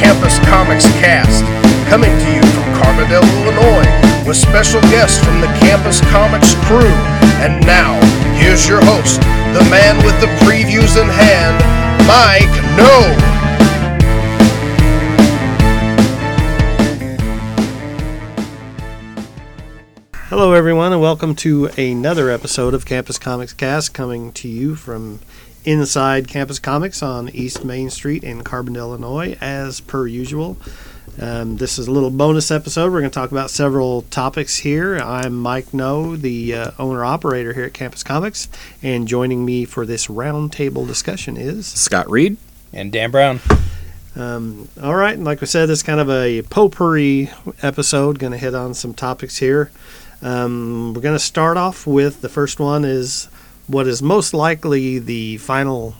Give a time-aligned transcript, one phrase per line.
[0.00, 1.44] Campus Comics Cast,
[1.90, 3.84] coming to you from Carbondale, Illinois,
[4.26, 6.88] with special guests from the Campus Comics crew.
[7.44, 8.00] And now,
[8.34, 9.20] here's your host,
[9.52, 11.60] the man with the previews in hand,
[12.08, 13.14] Mike No.
[20.30, 25.20] Hello, everyone, and welcome to another episode of Campus Comics Cast, coming to you from
[25.64, 30.56] inside Campus Comics on East Main Street in Carbondale, Illinois, as per usual.
[31.20, 32.92] Um, this is a little bonus episode.
[32.92, 34.98] We're going to talk about several topics here.
[34.98, 38.48] I'm Mike No, the uh, owner operator here at Campus Comics,
[38.82, 42.36] and joining me for this roundtable discussion is Scott Reed.
[42.72, 43.40] And Dan Brown.
[44.16, 47.30] Um, all right, and like we said, it's kind of a potpourri
[47.62, 48.18] episode.
[48.18, 49.70] Going to hit on some topics here.
[50.22, 53.28] Um, we're going to start off with the first one is
[53.70, 55.94] what is most likely the final,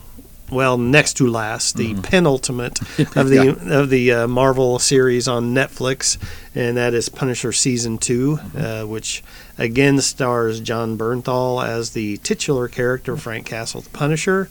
[0.51, 2.79] well, next to last, the penultimate
[3.15, 6.17] of the of the uh, Marvel series on Netflix,
[6.53, 9.23] and that is Punisher season 2 uh, which
[9.57, 14.49] again stars Jon Bernthal as the titular character Frank Castle, the Punisher,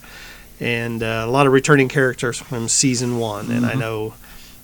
[0.59, 3.51] and uh, a lot of returning characters from season one.
[3.51, 4.15] And I know.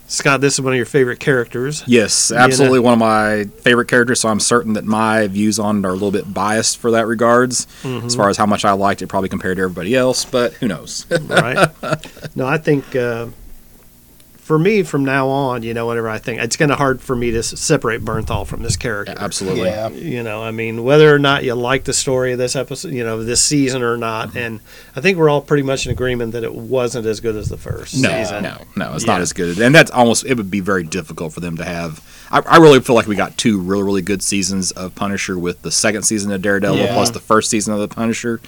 [0.09, 1.83] Scott, this is one of your favorite characters.
[1.85, 4.21] Yes, absolutely one of my favorite characters.
[4.21, 7.07] So I'm certain that my views on it are a little bit biased for that
[7.07, 10.23] regards, as far as how much I liked it, probably compared to everybody else.
[10.23, 11.05] But who knows?
[11.27, 11.69] right?
[12.35, 13.27] No, I think uh,
[14.47, 17.17] for me from now on, you know, whenever I think it's kind of hard for
[17.17, 19.13] me to separate Bernthal from this character.
[19.17, 19.67] absolutely.
[19.67, 19.89] Yeah.
[19.89, 23.03] You know, I mean, whether or not you like the story of this episode, you
[23.03, 24.37] know, this season or not, Mm-hmm.
[24.37, 24.59] and
[24.95, 27.57] I think we're all pretty much in agreement that it wasn't as good as the
[27.57, 28.43] first No, season.
[28.43, 29.11] no, no, it's Yeah.
[29.13, 29.59] not as good.
[29.59, 32.01] And that's almost, it would be very difficult for them to have.
[32.31, 35.61] I, I really feel like we got two really, really good seasons of Punisher with
[35.61, 36.93] the second season of Daredevil Yeah.
[36.93, 38.39] plus the first season of the Punisher.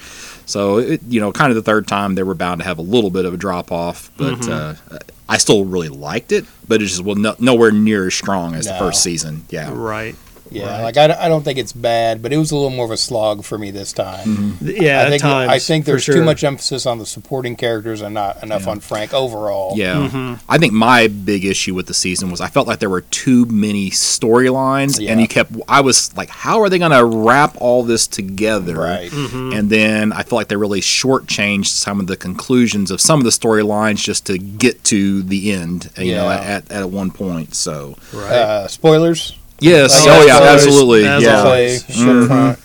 [0.50, 2.82] So, it, you know, kind of the third time they were bound to have a
[2.82, 4.10] little bit of a drop off.
[4.16, 4.94] But Mm-hmm.
[4.94, 8.54] uh, I still really liked it, but it's just well, no, nowhere near as strong
[8.56, 9.44] as the first season.
[9.48, 9.70] Yeah.
[9.72, 10.16] Right.
[10.50, 10.82] Yeah, Right.
[10.82, 12.90] like I, don't- I don't think it's bad, but it was a little more of
[12.90, 14.58] a slog for me this time.
[14.60, 16.14] Yeah, I think at times, I think there's sure.
[16.16, 19.76] too much emphasis on the supporting characters and not enough on Frank overall.
[19.76, 19.94] Yeah.
[20.08, 20.34] Mm-hmm.
[20.48, 23.46] I think my big issue with the season was I felt like there were too
[23.46, 25.12] many storylines Yeah.
[25.12, 28.76] and you kept I was like how are they going to wrap all this together?
[28.76, 29.10] Right.
[29.10, 29.52] Mm-hmm.
[29.52, 33.24] And then I felt like they really shortchanged some of the conclusions of some of
[33.24, 36.40] the storylines just to get to the end, you know, Yeah.
[36.40, 37.54] at, at one point.
[37.54, 38.30] So, Right.
[38.32, 39.36] Uh, spoilers.
[39.60, 40.04] Yes.
[40.06, 41.06] Like, oh yeah, spoilers, absolutely.
[41.06, 41.42] as Yeah.
[41.42, 41.84] always.
[41.86, 42.52] Say, sure, Mhm.
[42.52, 42.56] uh,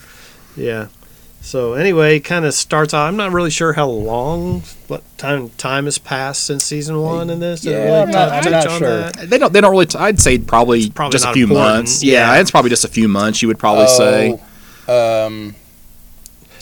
[0.56, 0.86] Yeah.
[1.42, 3.06] So anyway, kind of starts out.
[3.06, 7.38] I'm not really sure how long, what time time has passed since season one in
[7.38, 7.64] this.
[7.64, 8.80] Yeah, really I'm not- I'm not sure.
[8.80, 9.30] that?
[9.30, 11.74] They don't they don't really t- I'd say probably, probably just a few important.
[11.76, 12.02] months.
[12.02, 12.34] Yeah.
[12.34, 14.40] Yeah, it's probably just a few months you would probably say.
[14.88, 15.54] Oh, um,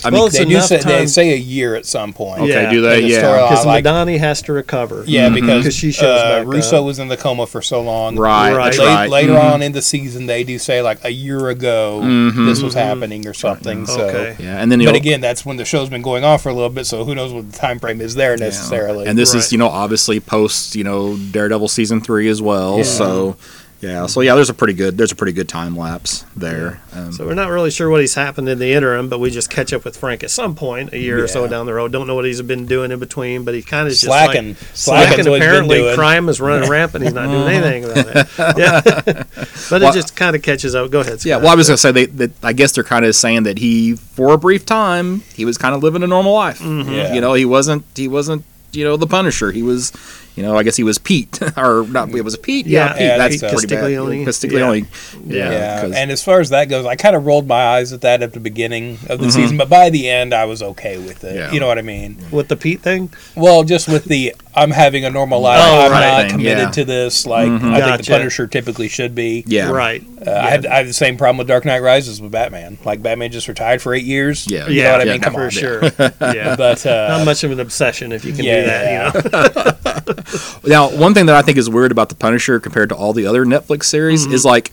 [0.05, 2.43] I Well, mean, it's they do enough say they say a year at some point.
[2.43, 2.71] okay, Yeah.
[2.71, 3.01] do they?
[3.01, 3.49] The Yeah.
[3.49, 5.03] Because like- Madani has to recover.
[5.07, 6.85] Yeah, because she shows uh, back Russo up.
[6.85, 8.17] was in the coma for so long.
[8.17, 8.65] Right, Right.
[8.67, 9.09] that's La- right.
[9.11, 9.55] Later Mhm.
[9.55, 12.47] on in the season, they do say like a year ago Mhm.
[12.47, 13.87] this was happening or something.
[13.87, 14.35] So, Okay.
[14.39, 16.69] Yeah, and then but again, that's when the show's been going on for a little
[16.69, 19.07] bit, so who knows what the time frame is there necessarily.
[19.07, 19.43] And this Right.
[19.43, 22.77] is, you know, obviously post, you know, Daredevil season three as well.
[22.79, 22.83] Yeah.
[22.85, 23.37] So,
[23.85, 26.81] yeah, so yeah, there's a pretty good, there's a pretty good time lapse there.
[26.93, 29.51] Um, So we're not really sure what he's happened in the interim, but we just
[29.51, 31.93] catch up with Frank at some point, a year or so down the road.
[31.93, 34.57] Don't know what he's been doing in between, but he kind of just slacking, like,
[34.73, 34.75] slacking.
[34.75, 35.31] slacking.
[35.31, 37.05] what he's been Apparently, crime is running rampant.
[37.05, 38.29] He's not doing anything about it.
[38.59, 39.27] Yeah, but
[39.71, 40.91] Well, it just kind of catches up.
[40.91, 41.25] Go ahead.
[41.25, 43.59] yeah, well, I was gonna say they, that I guess they're kind of saying that
[43.59, 46.61] he, for a brief time, he was kind of living a normal life.
[46.61, 47.13] Yeah.
[47.15, 48.45] You know, he wasn't, he wasn't,
[48.77, 49.53] you know, the Punisher.
[49.53, 49.93] He was,
[50.37, 52.11] you know, I guess he was Pete or not.
[52.11, 52.67] It was Pete.
[52.67, 53.01] Yeah, Yeah, Pete.
[53.03, 53.49] yeah, that's think so.
[53.51, 53.81] pretty bad.
[53.81, 54.25] Castiglione.
[54.25, 54.87] Castiglione.
[55.27, 57.93] Yeah, Yeah, 'cause- and as far as that goes, I kind of rolled my eyes
[57.93, 59.31] at that at the beginning of the mm-hmm.
[59.31, 61.37] season, but by the end, I was okay with it.
[61.37, 61.53] Yeah.
[61.53, 62.17] You know what I mean?
[62.31, 63.13] with the Pete thing.
[63.37, 66.59] Well, just with the I'm having a normal life, Oh, I'm right not thing, committed
[66.65, 66.71] yeah.
[66.71, 67.27] to this.
[67.27, 69.43] Like I think the Punisher typically should be.
[69.47, 70.05] yeah, Right.
[70.25, 72.79] Uh, I, had, I had the same problem with Dark Knight Rises with Batman.
[72.85, 74.47] Like Batman just retired for eight years.
[74.47, 74.67] Yeah.
[74.69, 75.21] you yeah, know what I yeah, mean?
[75.23, 75.83] Come for on, sure.
[76.35, 76.55] Yeah.
[76.57, 79.25] But uh, not much of an obsession if you can yeah, do that.
[79.25, 80.21] You know.
[80.67, 83.27] Now, one thing that I think is weird about the Punisher compared to all the
[83.27, 84.35] other Netflix series Mm-hmm.
[84.35, 84.73] is like,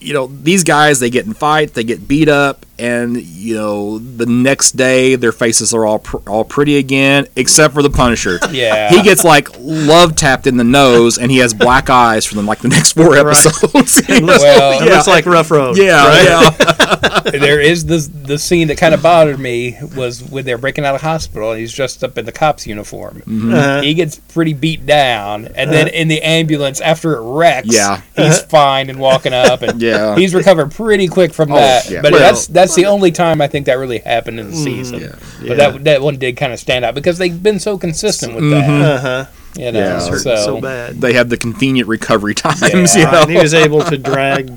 [0.00, 3.98] you know, these guys they get in fight, they get beat up, and you know
[3.98, 8.38] the next day their faces are all pr- all pretty again, except for the Punisher.
[8.56, 8.88] Yeah.
[8.88, 12.46] he gets like love tapped in the nose, and he has black eyes for them
[12.46, 13.18] like the next four Right.
[13.26, 13.98] episodes.
[14.08, 15.76] It looks, Well, it looks like Rough Road.
[15.76, 16.24] yeah, right?
[16.24, 20.84] yeah, there is the the scene that kind of bothered me was when they're breaking
[20.84, 23.16] out of hospital and he's dressed up in the cop's uniform.
[23.26, 23.54] Mm-hmm.
[23.54, 23.80] Uh-huh.
[23.82, 25.96] He gets pretty beat down, and then uh-huh.
[25.96, 28.00] in the ambulance after it wrecks, Yeah.
[28.16, 28.46] he's uh-huh.
[28.48, 30.16] fine and walking up, and Yeah.
[30.16, 31.90] he's recovered pretty quick from oh, that.
[31.90, 32.00] yeah.
[32.00, 35.00] But Well- that's that's the only time I think that really happened in the season.
[35.00, 35.16] Yeah.
[35.40, 35.48] Yeah.
[35.48, 38.50] But that that one did kind of stand out because they've been so consistent with
[38.50, 38.68] that.
[38.70, 39.24] Uh huh.
[39.56, 40.08] You know, Yeah.
[40.10, 41.00] Hurt so, so bad.
[41.00, 42.62] They have the convenient recovery times.
[42.94, 43.06] Yeah.
[43.06, 43.22] you know?
[43.22, 44.50] and he was able to drag,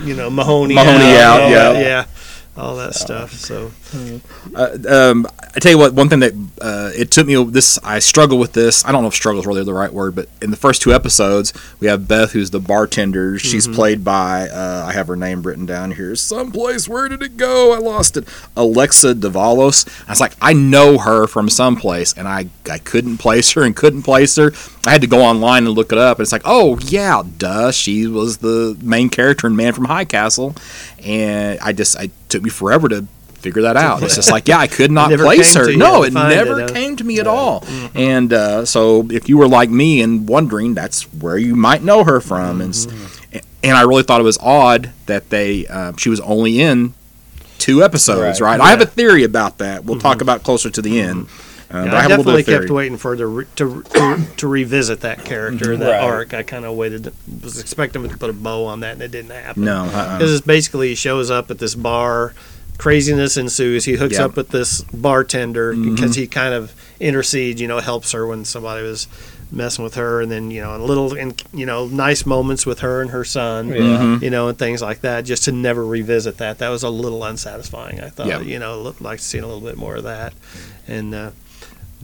[0.00, 1.72] you know, Mahoney, Mahoney out, out, yeah.
[1.72, 2.04] that- yeah,
[2.56, 3.32] all that stuff.
[3.32, 3.72] So
[4.54, 7.98] Uh, um, I tell you what, one thing that uh, it took me this I
[7.98, 8.84] struggle with this.
[8.84, 10.92] I don't know if struggle is really the right word, but in the first two
[10.92, 13.38] episodes, we have Beth, who's the bartender.
[13.38, 16.88] She's played by uh, I have her name written down here someplace.
[16.88, 17.72] Where did it go?
[17.72, 18.28] I lost it.
[18.56, 19.88] Alexa Davalos.
[20.08, 23.74] I was like, I know her from someplace, and I I couldn't place her and
[23.74, 24.52] couldn't place her.
[24.86, 26.18] I had to go online and look it up.
[26.18, 30.04] And it's like, oh yeah, duh, she was the main character in Man from High
[30.04, 30.54] Castle,
[31.04, 33.06] and I just it took me forever to
[33.44, 34.02] figure that out.
[34.02, 35.76] It's just like, yeah, I could not place her.
[35.76, 37.64] No, it never it, came to me at all.
[37.94, 42.04] And uh, so, if you were like me and wondering, that's where you might know
[42.04, 42.60] her from.
[42.60, 42.86] And s
[43.62, 46.94] and I really thought it was odd that they uh, she was only in
[47.58, 48.40] two episodes.
[48.40, 48.58] Right.
[48.58, 48.60] Right?
[48.60, 49.84] I have a theory about that.
[49.84, 51.28] We'll talk about closer to the end.
[51.74, 53.46] Uh, yeah, but I, have a definitely bit of kept waiting for her to re-
[53.56, 56.00] to, to to revisit that character, that Right.
[56.02, 56.32] arc.
[56.34, 57.12] I kind of waited,
[57.42, 59.64] was expecting them to put a bow on that, and it didn't happen.
[59.64, 60.18] No, uh-uh.
[60.20, 62.32] it's basically he shows up at this bar
[62.76, 64.30] craziness ensues he hooks Yep.
[64.30, 65.94] up with this bartender Mm-hmm.
[65.94, 69.06] because he kind of intercedes you know helps her when somebody was
[69.52, 72.80] messing with her and then you know a little and you know nice moments with
[72.80, 73.76] her and her son Yeah.
[73.76, 74.24] Mm-hmm.
[74.24, 77.22] you know and things like that just to never revisit that that was a little
[77.22, 78.42] unsatisfying i thought Yep.
[78.46, 80.32] you know looked like seeing a little bit more of that
[80.88, 81.30] and uh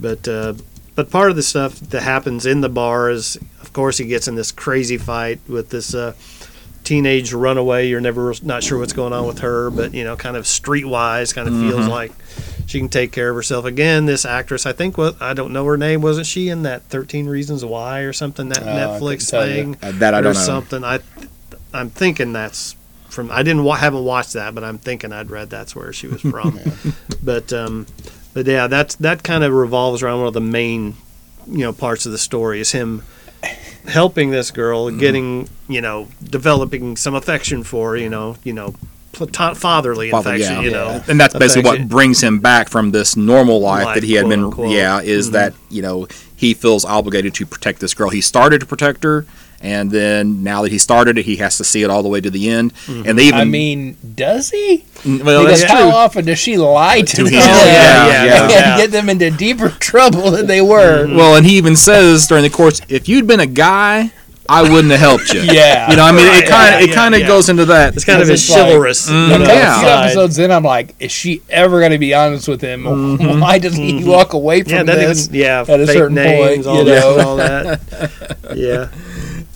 [0.00, 0.54] but uh
[0.94, 4.26] but part of the stuff that happens in the bar is of course he gets
[4.28, 6.14] in this crazy fight with this uh
[6.82, 7.88] teenage runaway.
[7.88, 11.34] You're never not sure what's going on with her, but you know, kind of streetwise,
[11.34, 11.90] kind of feels Mm-hmm.
[11.90, 12.12] like
[12.66, 13.64] she can take care of herself.
[13.64, 16.00] Again, this actress, I think, what I don't know her name.
[16.02, 18.48] Wasn't she in that Thirteen Reasons Why or something?
[18.48, 19.54] That I Netflix couldn't tell you.
[19.54, 20.40] thing Uh, that I don't know.
[20.40, 20.82] something.
[20.84, 21.00] I
[21.74, 22.76] I'm thinking that's
[23.08, 23.30] from.
[23.30, 26.20] I didn't wa- haven't watched that, but I'm thinking I'd read that's where she was
[26.22, 26.58] from.
[27.22, 27.86] but um,
[28.34, 30.94] but yeah, that's that kind of revolves around one of the main
[31.46, 33.02] you know parts of the story is him
[33.88, 34.98] helping this girl Mm-hmm.
[34.98, 38.74] getting you know developing some affection for you know you know
[39.12, 40.60] platon- fatherly Father, affection yeah.
[40.62, 41.84] you know and that's basically affection.
[41.88, 44.70] what brings him back from this normal life, Life, that he had been unquote.
[44.70, 45.32] yeah is Mhm.
[45.32, 46.06] that you know
[46.36, 49.24] he feels obligated to protect this girl he started to protect her
[49.62, 52.20] and then now that he started it he has to see it all the way
[52.20, 54.84] to the end and they even I mean, does he?
[55.04, 57.32] well because that's how true often does she lie to, To him?
[57.34, 58.76] him, yeah, yeah, and yeah.
[58.78, 61.06] get them into deeper trouble than they were?
[61.14, 64.12] well and he even says during the course if you'd been a guy
[64.48, 65.90] I wouldn't have helped you Yeah.
[65.90, 67.28] you know I mean it kind of yeah, it kind of yeah.
[67.28, 68.66] goes into that it's kind of Because his it's like-
[69.14, 69.76] Mm, you You know, know, Yeah.
[69.76, 72.84] a few episodes in, I'm like, is she ever going to be honest with him?
[73.40, 74.88] Why does he walk away from Mm-hmm.
[74.88, 75.28] yeah, that this?
[75.28, 77.12] even, yeah, at a certain names, point, all, you know?
[77.18, 77.80] and all that.
[78.56, 78.88] yeah.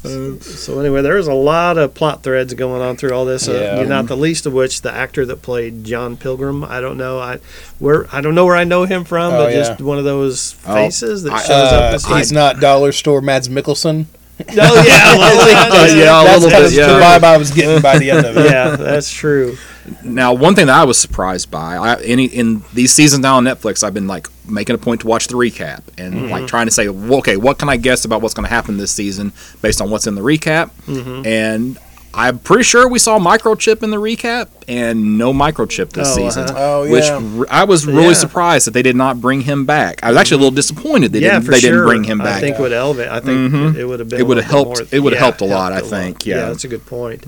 [0.05, 3.49] So anyway, there's a lot of plot threads going on through all this.
[3.49, 3.85] Uh, Yeah.
[3.85, 6.63] not the least of which the actor that played John Pilgrim.
[6.63, 7.19] I don't know.
[7.19, 7.39] I
[7.79, 9.59] where I don't know where I know him from, Oh, but yeah.
[9.65, 11.95] just one of those Oh, faces that I- shows Uh, up.
[11.95, 14.07] As he's not dollar store Mads Mikkelsen.
[14.41, 16.87] Oh yeah, well, Uh, yeah, a That's little kind bit, of yeah.
[16.89, 18.45] the vibe I was getting by the end of it.
[18.51, 19.57] yeah, that's true.
[20.03, 23.45] Now, one thing that I was surprised by, I, any in these seasons now on
[23.45, 26.31] Netflix, I've been like making a point to watch the recap and Mm-hmm.
[26.31, 28.77] like trying to say, well, okay, what can I guess about what's going to happen
[28.79, 29.33] this season
[29.63, 30.71] based on what's in the recap?
[30.87, 31.27] Mm-hmm.
[31.27, 31.79] And
[32.17, 36.45] I'm pretty sure we saw microchip in the recap, and no microchip this Oh, season.
[36.45, 36.55] uh-huh.
[36.57, 37.21] Oh, Which yeah.
[37.41, 38.13] r- I was really Yeah.
[38.13, 39.99] surprised that they did not bring him back.
[40.05, 41.51] I was actually a little disappointed they yeah, didn't.
[41.51, 41.71] They sure.
[41.73, 42.37] didn't bring him back.
[42.37, 43.09] I think would elevate.
[43.09, 43.75] I think Mhm.
[43.75, 44.21] it would have been.
[44.21, 45.91] It would have helped- more- it would have yeah, helped a lot, I lot.
[45.91, 46.47] think, yeah.
[46.47, 47.25] that's a good point.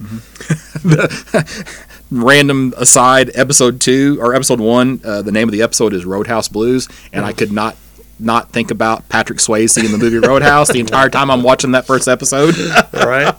[2.11, 6.47] random aside episode two or episode one uh, the name of the episode is roadhouse
[6.49, 7.77] blues and i could not
[8.21, 11.85] not think about patrick swayze in the movie roadhouse the entire time i'm watching that
[11.87, 12.55] first episode
[12.95, 13.35] All right.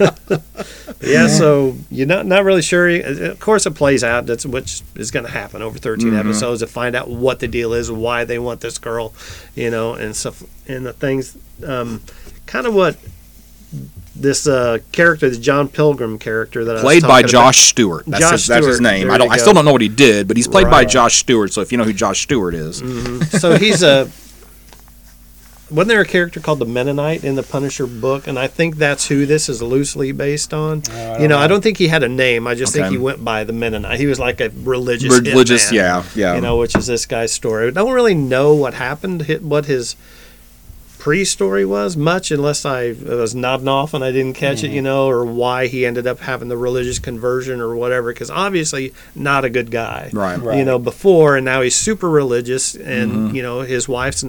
[1.00, 2.88] yeah, so you're not not really sure.
[2.88, 4.26] Of course, it plays out.
[4.26, 6.16] That's which is going to happen over 13 Mm-hmm.
[6.18, 9.14] episodes to find out what the deal is, why they want this girl,
[9.54, 11.36] you know, and stuff, and the things.
[11.64, 12.02] Um,
[12.46, 12.96] kind of what
[14.20, 17.58] this uh, character, the John Pilgrim character that I was played by talking about- josh
[17.68, 19.80] stewart that's, Josh his, that's his name there i don't i still don't know what
[19.80, 22.54] he did but he's played by josh stewart so if you know who josh stewart
[22.54, 22.78] is
[23.40, 24.10] so he's a.
[25.70, 28.26] Wasn't there a character called the Mennonite in the Punisher book?
[28.26, 30.82] And I think that's who this is loosely based on.
[30.90, 32.46] I you know, don't I don't think he had a name.
[32.46, 34.00] I just think he went by the Mennonite.
[34.00, 37.32] He was like a religious, religious hitman, yeah yeah You know, which is this guy's
[37.32, 37.68] story.
[37.68, 39.94] I don't really know what happened, hit- what his
[40.98, 44.70] pre-story was much, unless I was nodding off and I didn't catch it.
[44.70, 48.12] You know, or why he ended up having the religious conversion or whatever.
[48.12, 50.58] Because obviously, not a good guy right Right.
[50.58, 54.24] you know, before, and now he's super religious, and you know his wife's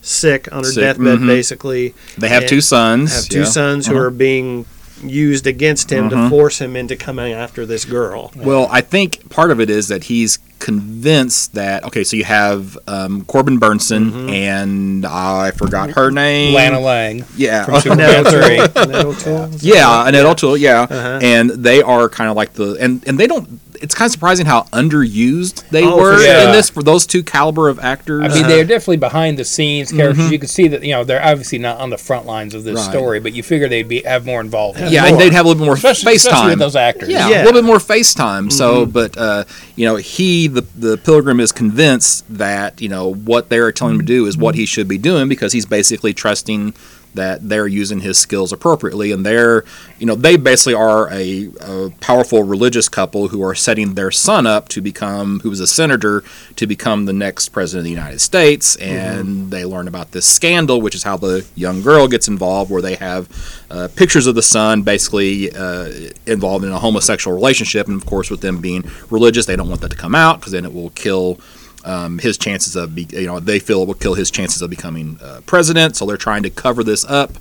[0.00, 1.26] sick on her Sick, deathbed, mhm.
[1.26, 1.94] basically.
[2.18, 3.44] they have two sons Have two yeah.
[3.44, 4.04] sons who Uh-huh.
[4.06, 4.66] are being,
[5.04, 6.24] used against him Mm-hmm.
[6.24, 8.30] to force him into coming after this girl.
[8.36, 12.78] Well, I think part of it is that he's convinced that okay, so you have
[12.86, 16.54] um, Corbin Bernsen and I forgot her name.
[16.54, 17.24] Lana Lang.
[17.36, 18.24] Yeah, from Superman
[18.76, 18.82] 3.
[18.82, 19.48] Annette O'Toole?
[19.58, 20.56] yeah, Annette O'Toole.
[20.56, 21.18] Yeah, Uh-huh.
[21.22, 23.60] and they are kind of like the and and they don't.
[23.82, 26.46] It's kind of surprising how underused they Oh, were sure.
[26.46, 28.24] in this for those two caliber of actors.
[28.24, 28.68] I mean, they're uh-huh.
[28.68, 30.24] definitely behind the scenes characters.
[30.24, 30.32] Mm-hmm.
[30.32, 32.76] You can see that you know they're obviously not on the front lines of this
[32.76, 32.90] Right.
[32.90, 34.92] story, but you figure they'd be have more involvement.
[34.92, 36.50] yeah, and they'd have a little bit more especially, face especially time.
[36.50, 37.08] with those actors.
[37.08, 37.42] Yeah, Yeah.
[37.42, 38.52] a little bit more FaceTime.
[38.52, 38.90] So, mm-hmm.
[38.92, 39.44] but uh,
[39.76, 44.00] you know, he the the pilgrim is convinced that you know what they're telling him
[44.00, 44.24] to mm-hmm.
[44.24, 46.74] do is what he should be doing because he's basically trusting
[47.14, 49.12] that they're using his skills appropriately.
[49.12, 49.64] And they're
[49.98, 54.46] you know they basically are a, a powerful religious couple who are setting their son
[54.46, 56.24] up to become who was a senator
[56.56, 58.76] to become the next president of the united states.
[58.76, 62.82] And they learn about this scandal which is how the young girl gets involved where
[62.82, 63.28] they have
[63.70, 65.90] uh, pictures of the son basically uh,
[66.26, 67.88] involved in a homosexual relationship.
[67.88, 70.52] And of course with them being religious they don't want that to come out because
[70.52, 71.38] then it will kill
[71.84, 74.70] um, his chances of be, you know they feel it will kill his chances of
[74.70, 75.96] becoming uh, president.
[75.96, 77.32] So they're trying to cover this up.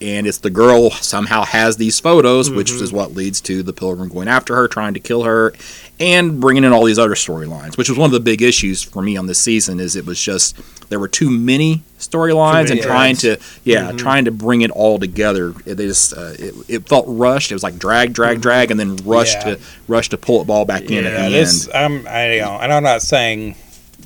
[0.00, 4.08] And it's the girl somehow has these photos which is what leads to the pilgrim
[4.08, 5.52] going after her trying to kill her
[6.00, 9.00] and bringing in all these other storylines which was one of the big issues for
[9.00, 10.58] me on this season is it was just
[10.88, 15.54] there were too many storylines and trying to yeah trying to bring it all together.
[15.66, 17.52] It is uh, it, it felt rushed.
[17.52, 19.54] It was like drag drag drag and then rush Yeah.
[19.54, 21.76] to rush to pull it all back in at the this end.
[22.02, 23.54] I'm I you know, and I'm not saying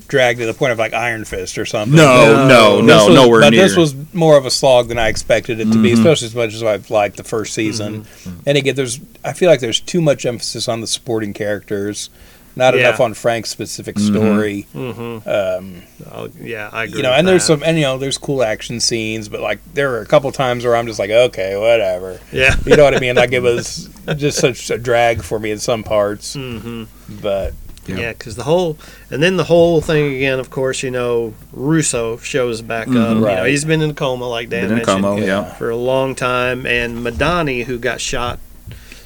[0.09, 1.97] drag to the point of like Iron Fist or something.
[1.97, 4.99] no no This no was- nowhere but near this was more of a slog than
[4.99, 5.83] I expected it to Mm-hmm.
[5.83, 8.07] be, especially as much as I've liked the first season.
[8.47, 12.11] And again, there's I feel like there's too much emphasis on the supporting characters,
[12.55, 12.81] not Yeah.
[12.89, 14.15] enough on Frank's specific Mm-hmm.
[14.15, 14.67] story.
[14.75, 15.29] Mm-hmm.
[15.29, 15.83] Um,
[16.13, 16.99] Oh, yeah, I agree.
[16.99, 17.59] you know, with and there's that.
[17.59, 20.65] some, and you know, there's cool action scenes, but like there were a couple times
[20.65, 22.21] where I'm just like, okay, whatever.
[22.33, 22.55] Yeah.
[22.65, 23.17] You know what I mean?
[23.17, 26.85] Like it was just such a drag for me in some parts, hmm
[27.21, 27.53] but
[27.89, 27.97] Yeah.
[27.97, 28.77] Yeah, because the whole,
[29.11, 30.39] and then the whole thing again.
[30.41, 32.95] Of course, you know, Russo shows back up.
[32.95, 33.15] Mm-hmm.
[33.15, 33.51] You know, Right.
[33.51, 35.27] he's been in a coma, like Dan Been in mentioned, coma, yeah.
[35.27, 35.45] yeah.
[35.55, 36.67] for a long time.
[36.67, 38.39] And Madani, who got shot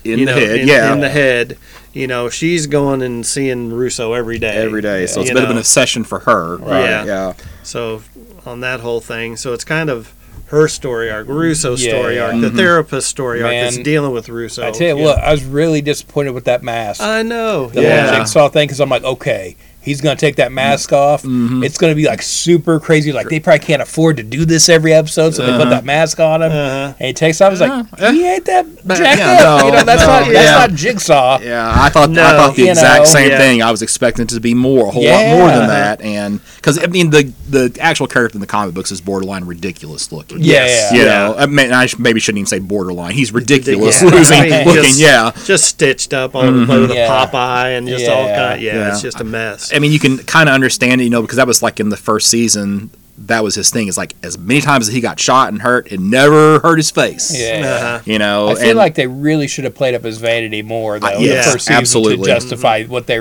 [0.04, 0.92] In you the know, head, in, yeah.
[0.92, 1.58] in the head,
[1.92, 4.56] you know, she's going and seeing Russo every day.
[4.56, 5.06] every day.
[5.06, 6.56] So it's a bit of an obsession for her.
[6.56, 6.80] Right.
[6.84, 7.04] Yeah.
[7.04, 7.32] Yeah.
[7.62, 8.02] So
[8.46, 10.14] on that whole thing, so it's kind of
[10.50, 12.22] her story arc, Russo's Yeah, story yeah.
[12.24, 12.56] arc, the mm-hmm.
[12.56, 14.66] therapist story arc that's dealing with Russo.
[14.66, 15.04] I tell you Yeah.
[15.04, 17.00] what, I was really disappointed with that mask.
[17.00, 17.68] I know.
[17.68, 18.08] the yeah.
[18.10, 21.22] whole jigsaw thing because I'm like, okay, he's gonna take that mask off.
[21.22, 21.64] Mm-hmm.
[21.64, 23.12] It's gonna be like super crazy.
[23.12, 26.20] Like they probably can't afford to do this every episode, so they put that mask
[26.20, 26.52] on him.
[26.52, 26.94] Uh-huh.
[26.98, 27.52] And he takes off.
[27.52, 29.60] He's like, Uh, he ain't that but- jacked yeah, up.
[29.60, 30.66] no, you know, that's no, not that's yeah.
[30.66, 31.38] not jigsaw.
[31.40, 33.38] Yeah, I thought No, I thought the exact know, same yeah.
[33.38, 33.62] thing.
[33.62, 35.16] I was expecting it to be more, a whole Yeah.
[35.16, 38.74] lot more than that, and because I mean the the actual character in the comic
[38.74, 40.38] books is borderline ridiculous looking.
[40.40, 40.92] Yeah.
[40.92, 41.04] you Yeah.
[41.06, 43.12] know, I, mean, I maybe shouldn't even say borderline.
[43.12, 44.08] He's ridiculous Yeah.
[44.08, 44.82] losing, I mean, looking.
[44.84, 47.24] just- yeah, Just stitched up all the way with Yeah.
[47.24, 48.36] a Popeye and just all Yeah.
[48.50, 48.62] kind.
[48.62, 48.88] Yeah, Yeah.
[48.92, 49.69] it's just a mess.
[49.72, 51.88] I mean, you can kind of understand it, you know, because that was like in
[51.88, 52.90] the first season.
[53.24, 53.88] That was his thing.
[53.88, 56.90] Is like as many times as he got shot and hurt, it never hurt his
[56.90, 57.38] face.
[57.38, 57.66] Yeah.
[57.66, 58.02] Uh-huh.
[58.06, 60.98] You know, I feel and- like they really should have played up his vanity more
[60.98, 61.06] though.
[61.08, 62.24] Uh, in yeah, the first season absolutely.
[62.24, 63.18] to justify what they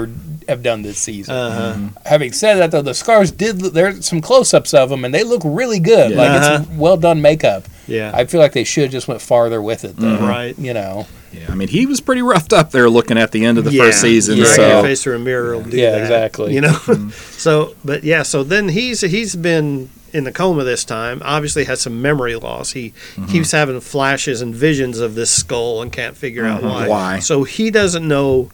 [0.50, 1.34] have done this season.
[1.36, 1.90] Uh-huh.
[2.06, 3.60] Having said that, though, the scars did.
[3.60, 6.12] There's some close-ups of them, and they look really good.
[6.12, 6.18] Yeah.
[6.18, 6.60] Like Uh-huh.
[6.62, 7.66] it's well done makeup.
[7.88, 8.12] Yeah.
[8.14, 10.18] I feel like they should have just went farther with it, though.
[10.20, 10.58] Right.
[10.60, 11.08] You know.
[11.32, 13.72] yeah, I mean, he was pretty roughed up there looking at the end of the
[13.72, 13.84] yeah.
[13.84, 14.36] first season.
[14.38, 16.54] Dragging so your face through a mirror will do Yeah, that, exactly.
[16.54, 16.74] You know.
[16.74, 17.10] Mm-hmm.
[17.38, 18.24] so, but yeah.
[18.24, 21.22] So then he's he's been in the coma this time.
[21.24, 22.72] Obviously, has some memory loss.
[22.72, 23.26] He Mm-hmm.
[23.28, 26.70] keeps having flashes and visions of this skull and can't figure out why.
[26.82, 26.90] Mm-hmm.
[26.90, 27.20] Why?
[27.20, 28.50] So he doesn't know.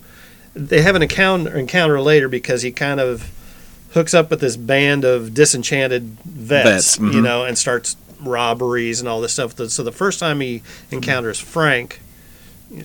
[0.55, 3.29] They have an encounter encounter later because he kind of
[3.91, 7.23] hooks up with this band of disenchanted vets, Vets, you mhm.
[7.23, 9.55] know, and starts robberies and all this stuff.
[9.69, 12.01] So the first time he encounters Frank.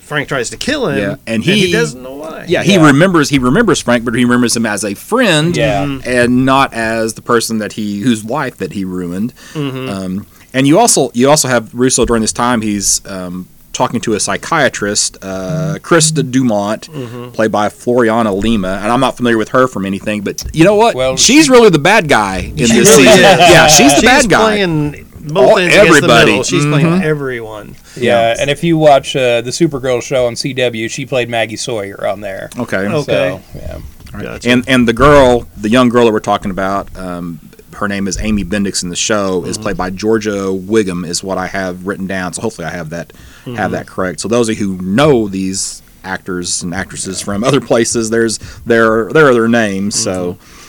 [0.00, 2.44] Frank tries to kill him, Yeah, and and he- he doesn't know why.
[2.46, 2.86] Yeah, he Yeah.
[2.86, 5.98] remembers he remembers Frank, but he remembers him as a friend, Yeah.
[6.04, 9.32] and not as the person that he whose wife that he ruined.
[9.54, 9.88] Mm-hmm.
[9.88, 12.60] Um, and you also you also have Russo during this time.
[12.60, 17.30] He's um, talking to a psychiatrist, uh, Krista Dumont, Mm-hmm.
[17.30, 20.74] played by Floriana Lima, and I'm not familiar with her from anything, but you know
[20.74, 20.94] what?
[20.94, 23.06] Well, she's really the bad guy in this really season.
[23.06, 23.20] is.
[23.20, 24.38] Yeah, she's the She's bad guy.
[24.40, 26.30] playing both All- ends against the everybody.
[26.30, 26.42] middle.
[26.44, 26.70] She's Mhm.
[26.72, 27.76] playing everyone.
[27.96, 32.06] Yeah, and if you watch uh, the Supergirl show on CW, she played Maggie Sawyer
[32.06, 32.50] on there.
[32.58, 32.78] Okay.
[32.88, 33.02] Okay.
[33.04, 33.78] So, yeah.
[34.12, 34.22] Right.
[34.24, 34.50] Gotcha.
[34.50, 37.38] And and the girl, the young girl that we're talking about, um,
[37.74, 39.44] her name is Amy Bendix in the show.
[39.44, 39.62] Is mm-hmm.
[39.62, 42.32] played by Giorgia Whigham, is what I have written down.
[42.32, 43.72] So hopefully I have that have mm-hmm.
[43.72, 44.20] that correct.
[44.20, 49.12] So those of you who know these actors and actresses from other places, there's their
[49.12, 49.94] there are their names.
[49.94, 50.60] So mm-hmm.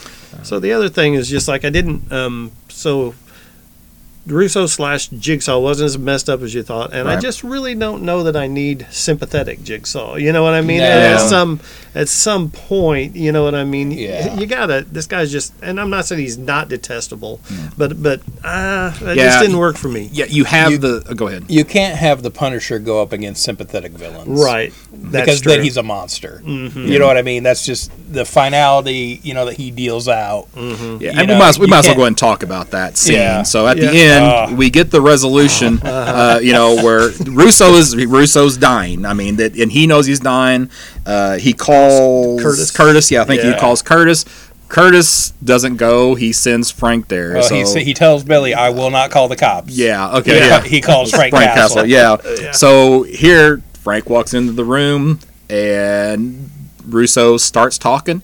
[0.42, 2.10] So the other thing is just like I didn't.
[2.12, 3.14] Um, so
[4.26, 8.02] Russo slash Jigsaw wasn't as messed up as you thought, and I just really don't
[8.04, 10.14] know that I need sympathetic Jigsaw.
[10.16, 10.78] You know what I mean?
[10.78, 10.84] No.
[10.84, 11.60] At some
[11.94, 13.90] at some point, you know what I mean?
[13.90, 14.34] Yeah.
[14.38, 14.86] You gotta.
[14.90, 17.66] This guy's just, and I'm not saying he's not detestable, hmm.
[17.76, 20.08] but but uh, it Yeah, just didn't work for me.
[20.12, 21.04] Yeah, you have You- the.
[21.10, 21.44] oh, go ahead.
[21.48, 24.72] You can't have the Punisher go up against sympathetic villains, Right.
[24.92, 25.52] That's because true.
[25.52, 26.40] then he's a monster.
[26.44, 26.86] Mm-hmm.
[26.86, 27.42] You know what I mean?
[27.42, 30.46] That's just the finality, you know, that he deals out.
[30.54, 31.02] Mm-hmm.
[31.02, 32.70] Yeah, You and we might, as- we might as well go ahead and talk about
[32.70, 33.16] that scene.
[33.16, 33.42] Yeah.
[33.42, 34.11] So at the Yeah.
[34.12, 34.54] End, Ah.
[34.54, 35.80] we get the resolution.
[35.82, 39.04] uh, you know, where Russo is Russo's dying.
[39.04, 40.70] I mean, that, and he knows he's dying.
[41.06, 42.70] Uh, he calls Curtis.
[42.70, 43.10] Curtis.
[43.10, 44.24] Yeah, I think he calls Curtis.
[44.68, 46.14] Curtis doesn't go.
[46.14, 47.34] He sends Frank there.
[47.34, 50.46] Well, so he, he tells Billy, "I will not call the cops." yeah, okay, He,
[50.46, 50.62] yeah.
[50.62, 51.84] he calls Frank, Castle.
[51.86, 52.16] Yeah.
[52.52, 55.18] So here, Frank walks into the room,
[55.50, 56.48] and
[56.86, 58.22] Russo starts talking,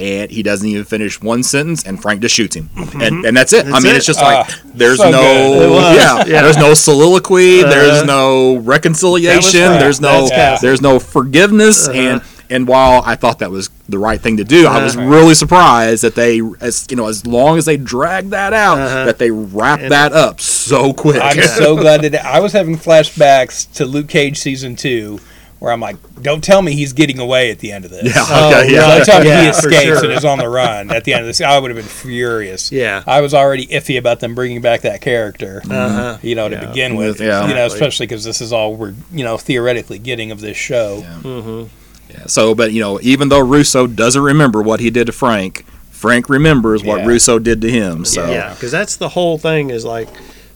[0.00, 3.52] and he doesn't even finish one sentence, and Frank just shoots him, and and that's
[3.52, 3.66] it.
[3.66, 3.96] I mean, it.
[3.98, 5.62] it's just like Ah, there's so no, good.
[5.62, 6.42] It was, yeah, yeah.
[6.42, 8.04] there's no soliloquy, there's Uh-huh.
[8.06, 11.98] no reconciliation, there's no, That's there's no forgiveness, Uh-huh.
[11.98, 12.22] and.
[12.52, 15.06] And while I thought that was the right thing to do, I was Uh-huh.
[15.06, 19.04] really surprised that they, as you know, as long as they dragged that out, Uh-huh.
[19.04, 21.20] that they wrapped And- that up so quick.
[21.22, 25.20] I'm so glad that I was having flashbacks to Luke Cage season two,
[25.60, 28.24] where I'm like, "Don't tell me he's getting away at the end of this." Yeah.
[28.28, 28.72] Oh, Okay.
[28.74, 28.96] Yeah.
[28.96, 30.04] Don't tell me Yeah, he escapes sure.
[30.04, 31.40] and is on the run at the end of this.
[31.40, 32.72] I would have been furious.
[32.72, 33.04] Yeah.
[33.06, 35.62] I was already iffy about them bringing back that character.
[35.70, 36.18] Uh-huh.
[36.22, 36.66] You know, to Yeah.
[36.66, 37.20] begin with.
[37.20, 37.46] Yeah.
[37.46, 41.04] You know, especially because this is all we're you know theoretically getting of this show.
[41.22, 41.66] Mm-hmm.
[42.10, 45.64] Yeah, so, but you know, even though Russo doesn't remember what he did to Frank,
[45.92, 48.04] Frank remembers what Russo did to him.
[48.04, 49.70] So, Yeah, because that's the whole thing.
[49.70, 50.08] Is like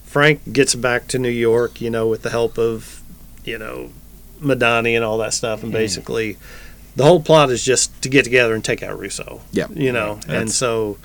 [0.04, 3.02] Frank gets back to New York, you know, with the help of
[3.44, 3.90] you know
[4.44, 5.78] Madani and all that stuff, and hmm.
[5.78, 6.36] basically
[6.96, 9.40] the whole plot is just to get together and take out Russo.
[9.52, 9.66] Yeah.
[9.70, 10.98] you know, and so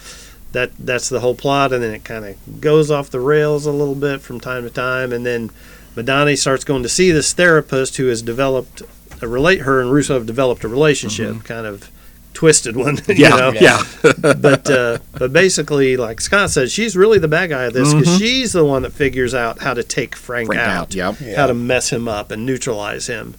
[0.52, 3.72] that that's the whole plot, and then it kind of goes off the rails a
[3.72, 5.50] little bit from time to time, and then
[5.96, 8.82] Madani starts going to see this therapist who has developed
[9.22, 11.40] a relate her and Russo have developed a relationship, mm-hmm.
[11.40, 11.92] kind of
[12.34, 12.98] twisted one.
[13.08, 13.52] you yeah, know?
[13.54, 13.84] yeah,
[14.20, 18.18] but uh, but basically, like Scott said, she's really the bad guy of this because
[18.18, 21.36] she's the one that figures out how to take Frank, Frank out, out, yep.
[21.36, 23.36] how to mess him up and neutralize him.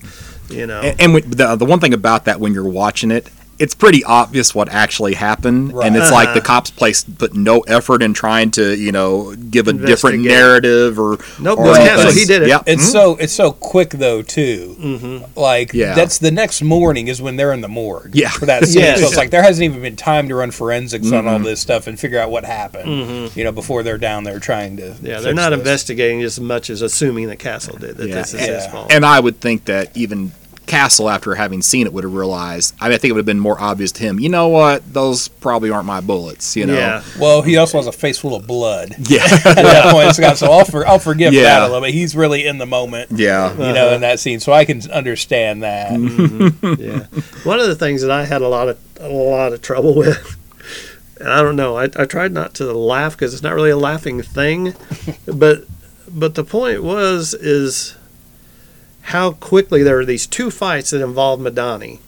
[0.48, 3.30] You know, And, and with the the one thing about that when you're watching it,
[3.60, 5.86] it's pretty obvious what actually happened, Right.
[5.86, 6.46] and it's like the Uh-huh.
[6.54, 11.18] cops place put no effort in trying to you know give a different narrative or
[11.38, 12.18] Nope, or that's anything.
[12.18, 12.48] He did it.
[12.48, 12.92] Yeah, It's mhm.
[12.92, 14.76] so it's so quick though too.
[14.80, 15.38] Mm-hmm.
[15.38, 15.94] Like Yeah.
[15.94, 18.10] that's the next morning is when they're in the morgue.
[18.14, 18.30] Yeah.
[18.30, 18.80] for that scene.
[18.82, 19.00] Yes.
[19.00, 21.86] So it's like there hasn't even been time to run forensics on all this stuff
[21.86, 23.30] and figure out what happened.
[23.36, 24.82] You know, before they're down there trying to.
[24.82, 25.06] Mm-hmm.
[25.06, 25.58] yeah, fix they're not this.
[25.58, 28.14] investigating as much as assuming that Castle did that Yeah.
[28.16, 28.90] this is his fault.
[28.92, 30.32] And I would think that even
[30.70, 32.74] Castle, after having seen it, would have realized.
[32.80, 34.20] I, mean, I think it would have been more obvious to him.
[34.20, 34.92] You know what?
[34.92, 36.56] Those probably aren't my bullets.
[36.56, 36.74] You know.
[36.74, 39.24] Yeah, Well, he also has a face full of blood Yeah.
[39.24, 40.38] at that point, Scott.
[40.38, 41.42] So I'll for, I'll forgive Yeah.
[41.42, 41.92] that a little bit.
[41.92, 43.52] He's really in the moment, yeah.
[43.52, 45.90] you know, in that scene, so I can understand that.
[45.92, 46.74] Mm-hmm.
[46.80, 47.20] yeah.
[47.44, 50.36] One of the things that I had a lot of a lot of trouble with,
[51.18, 53.76] and I don't know, I, I tried not to laugh because it's not really a
[53.76, 54.74] laughing thing,
[55.26, 55.64] but
[56.08, 57.96] but the point was is
[59.02, 61.98] how quickly there are these two fights that involve Madani.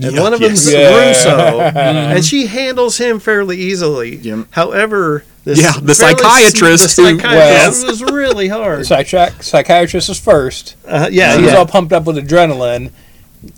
[0.00, 0.20] And Yeah.
[0.22, 1.24] one of them's Yes.
[1.26, 4.16] Russo, and she handles him fairly easily.
[4.16, 4.44] Yeah.
[4.50, 8.80] However, this Yeah, the fairly psychiatrist the who- psychiatrist was really hard.
[8.80, 10.74] Psychiat- psychiatrist is first.
[10.86, 11.56] Uh, yeah, She's yeah.
[11.56, 12.90] all pumped up with adrenaline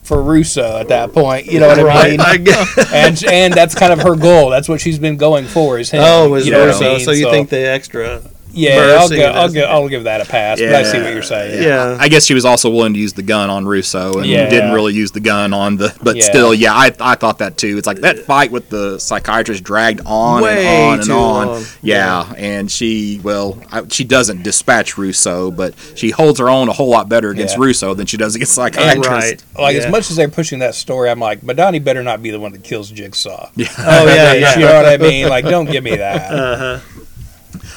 [0.03, 1.47] for Russo at that point.
[1.47, 2.21] You know what I mean?
[2.21, 2.37] I
[2.95, 4.49] and and that's kind of her goal.
[4.51, 5.79] That's what she's been going for.
[5.79, 6.01] Is him.
[6.05, 6.93] Oh, is you know what I Russo.
[6.97, 7.01] mean?
[7.05, 8.23] So you think the extra?
[8.53, 9.17] Yeah, I'll go.
[9.23, 9.61] I'll go.
[9.65, 10.59] I'll give that a pass.
[10.61, 11.63] But I see what you're saying.
[11.63, 11.97] Yeah.
[11.99, 14.49] I guess she was also willing to use the gun on Russo and Yeah.
[14.49, 15.95] didn't really use the gun on the.
[16.03, 16.25] But Yeah.
[16.25, 17.79] still, yeah, I, I thought that too.
[17.79, 21.47] It's like that fight with the psychiatrist dragged on Way and on and too on.
[21.49, 21.65] long.
[21.83, 26.73] Yeah, and she well, I, she doesn't dispatch Russo, but she holds her own a
[26.73, 27.65] whole lot better against Yeah.
[27.65, 29.09] Russo than she does against psychiatrist.
[29.09, 29.43] Right.
[29.59, 29.83] Like Yeah.
[29.85, 32.53] as much as they're pushing that story, I'm like, Madani better not be the one
[32.53, 33.49] that kills Jigsaw.
[33.49, 34.55] Oh yeah, yeah.
[34.59, 35.29] you know what I mean?
[35.29, 36.33] Like, don't give me that.
[36.33, 36.79] Uh-huh.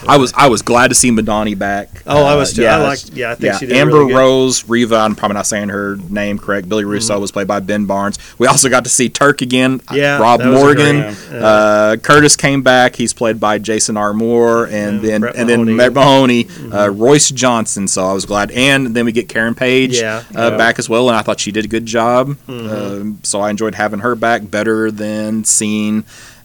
[0.08, 1.90] I was I was glad to see Madani back.
[2.06, 2.62] Oh, I was too.
[2.64, 4.14] I yeah, liked- yeah, I think yeah, she did Amber really.
[4.14, 5.06] Rose Revah.
[5.06, 6.68] I'm probably not saying her name correct.
[6.70, 8.18] Billy Russo was played by Ben Barnes.
[8.38, 9.82] We also got to see Turk again.
[9.92, 10.96] uh, Yeah, Rob that was a Morgan.
[10.98, 11.16] yeah.
[11.46, 12.96] Uh, Curtis came back.
[12.96, 14.14] He's played by Jason R.
[14.14, 15.76] Moore, and then Brett and then Mahoney.
[15.78, 17.88] Brett Mahoney, uh, Royce Johnson.
[17.88, 18.52] So I was glad.
[18.52, 20.40] And then we get Karen Page Yeah, uh, yeah.
[20.50, 20.58] Mm-hmm.
[20.58, 22.36] back as well, and I thought she did a good job.
[22.48, 26.04] Um, so I enjoyed having her back better than seeing.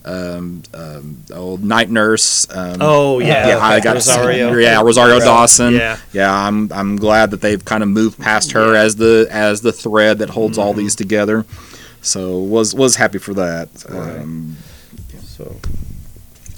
[0.08, 2.46] Um, um, old night nurse.
[2.50, 4.56] Um, Oh yeah, yeah, I got Rosario.
[4.58, 5.74] Yeah, Rosario Dawson.
[5.74, 5.98] Yeah.
[6.12, 6.32] yeah.
[6.32, 10.18] I'm I'm glad that they've kind of moved past her as the as the thread
[10.18, 10.66] that holds Mm-hmm.
[10.66, 11.44] all these together.
[12.00, 13.68] So was was happy for that.
[13.90, 14.56] Um,
[15.36, 15.56] So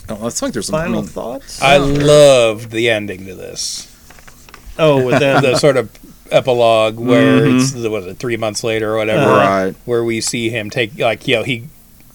[0.09, 0.75] Oh, I think there's some.
[0.77, 1.63] I Final mean, thoughts?
[1.63, 3.87] I loved the ending to this.
[4.79, 5.43] oh, with them.
[5.43, 5.91] the sort of
[6.33, 7.57] epilogue where Mhm.
[7.61, 9.65] it's was it three months later or whatever, Uh-huh.
[9.67, 9.75] right.
[9.85, 11.65] where we see him take like you know he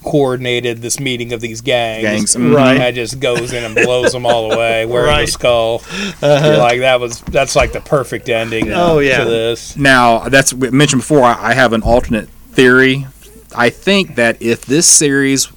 [0.05, 2.79] coordinated this meeting of these gangs, Gangs, and Right.
[2.79, 5.25] it just goes in and blows them all away wearing Right.
[5.25, 5.81] the skull.
[6.21, 6.57] Uh-huh.
[6.59, 8.71] Like that was that's like the perfect ending.
[8.71, 9.23] Oh, yeah.
[9.23, 9.75] to this.
[9.75, 11.23] Now, that's we mentioned before.
[11.23, 13.07] I, I have an alternate theory.
[13.55, 15.49] I think that if this series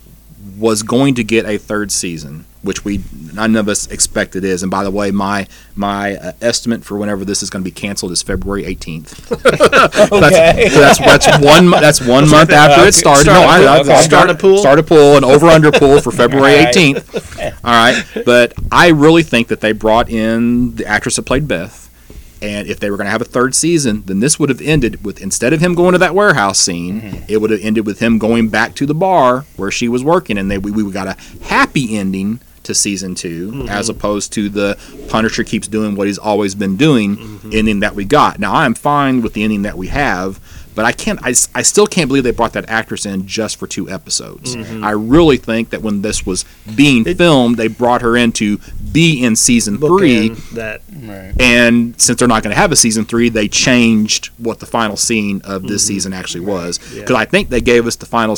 [0.57, 3.01] was going to get a third season, which we
[3.33, 6.99] none of us expect it is, and by the way, my my uh, estimate for
[6.99, 9.09] whenever this is going to be canceled is February 18th.
[10.29, 10.69] Okay.
[10.69, 13.23] That's that's one that's one month after it started.
[13.23, 13.93] Start no, a I, pool, I, okay.
[13.95, 14.59] I'll Start a pool?
[14.59, 16.75] Start a pool, an over under pool for February All right.
[16.75, 17.55] 18th.
[17.65, 21.87] All right, but I really think that they brought in the actress that played Beth.
[22.41, 25.05] And if they were going to have a third season, then this would have ended
[25.05, 27.25] with instead of him going to that warehouse scene, Mm-hmm.
[27.29, 30.37] it would have ended with him going back to the bar where she was working,
[30.39, 33.69] and they we, we got a happy ending to season 2 Mm-hmm.
[33.69, 34.79] as opposed to the
[35.09, 37.51] Punisher keeps doing what he's always been doing Mm-hmm.
[37.53, 38.39] ending that we got.
[38.39, 40.39] Now I'm fine with the ending that we have,
[40.79, 41.19] but I can't.
[41.25, 44.55] I, I still can't believe they brought that actress in just for two episodes.
[44.55, 44.85] Mm-hmm.
[44.85, 46.45] I really think that when this was
[46.77, 48.59] being filmed, they brought her in to
[48.93, 50.29] be in season three.
[50.55, 50.83] that.
[51.03, 51.33] Right.
[51.41, 54.97] And since they're not going to have a season three, they changed what the final
[54.97, 56.79] scene of this season actually was.
[56.79, 56.95] Mm-hmm.
[56.99, 57.01] Yeah.
[57.03, 58.37] Because I think they gave us the final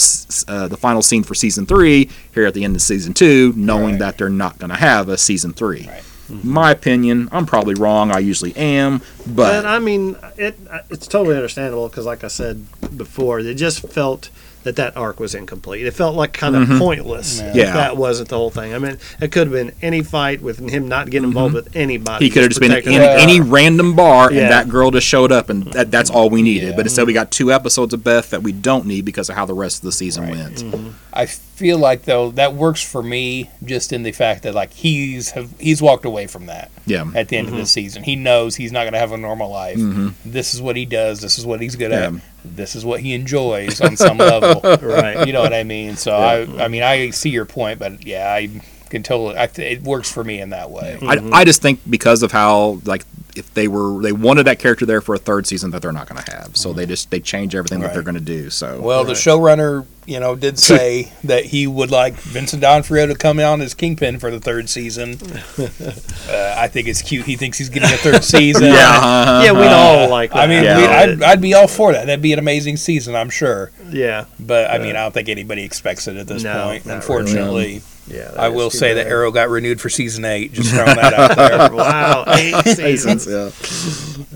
[0.48, 3.90] uh, the final scene for season three here at the end of season two, knowing
[3.90, 3.98] Right.
[3.98, 5.86] that they're not going to have a season three.
[5.86, 6.02] Right.
[6.42, 8.10] My opinion, I'm probably wrong.
[8.10, 10.58] I usually am, But but I mean, it
[10.90, 12.66] it's totally understandable because, like I said
[12.96, 14.30] before, it just felt
[14.62, 15.86] that that arc was incomplete.
[15.86, 16.78] It felt like kind of mm-hmm.
[16.78, 17.40] pointless.
[17.40, 17.48] Yeah.
[17.48, 17.72] if Yeah.
[17.72, 18.74] that wasn't the whole thing.
[18.74, 21.64] I mean, it could have been any fight with him not getting involved mm-hmm.
[21.64, 22.26] with anybody.
[22.26, 24.42] he could have just been in protecting any, any random bar, Yeah.
[24.42, 26.70] and that girl just showed up, and that, that's all we needed.
[26.70, 26.76] Yeah.
[26.76, 29.46] But instead, we got two episodes of Beth that we don't need because of how
[29.46, 30.36] the rest of the season Right.
[30.36, 30.56] went.
[30.56, 30.88] Mm-hmm.
[31.14, 31.26] I
[31.60, 35.52] feel like though that works for me just in the fact that like he's have,
[35.60, 37.04] he's walked away from that Yeah.
[37.14, 37.66] at the end of the mm-hmm.
[37.66, 38.02] season.
[38.02, 39.76] He knows he's not going to have a normal life.
[39.76, 40.08] Mm-hmm.
[40.24, 41.20] This is what he does.
[41.20, 42.14] This is what he's good at.
[42.42, 44.62] This is what he enjoys on some level.
[44.62, 45.26] Right.
[45.26, 45.96] You know what I mean?
[45.96, 48.48] So I I mean I see your point, but yeah, I
[48.88, 49.38] can totally.
[49.38, 50.98] I th- it works for me in that way.
[51.02, 51.44] I, I mm-hmm.
[51.44, 53.04] just think because of how like
[53.36, 56.08] if they were they wanted that character there for a third season that they're not
[56.08, 58.50] going to have, so they just they change everything that they're going to do.
[58.50, 59.16] So Well, the Right.
[59.16, 63.74] showrunner, you know, did say that he would like Vincent D'Onofrio to come on as
[63.74, 65.18] Kingpin for the third season.
[65.58, 67.26] uh, I think it's cute.
[67.26, 68.64] He thinks he's getting a third season.
[68.64, 69.42] yeah, uh-huh.
[69.44, 70.30] yeah, we'd all like.
[70.32, 70.38] That.
[70.40, 70.76] I mean, Yeah.
[70.78, 72.06] we, I'd, I'd be all for that.
[72.06, 73.70] That'd be an amazing season, I'm sure.
[73.90, 76.86] yeah, But I mean, I don't think anybody expects it at this No, point.
[76.86, 78.32] not Unfortunately, yeah.
[78.36, 79.06] I will is too say that.
[79.06, 80.52] Arrow got renewed for season eight.
[80.52, 81.72] Just throwing that out there.
[81.72, 83.26] Wow, eight seasons.
[83.26, 83.50] yeah.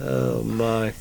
[0.02, 0.92] Oh my.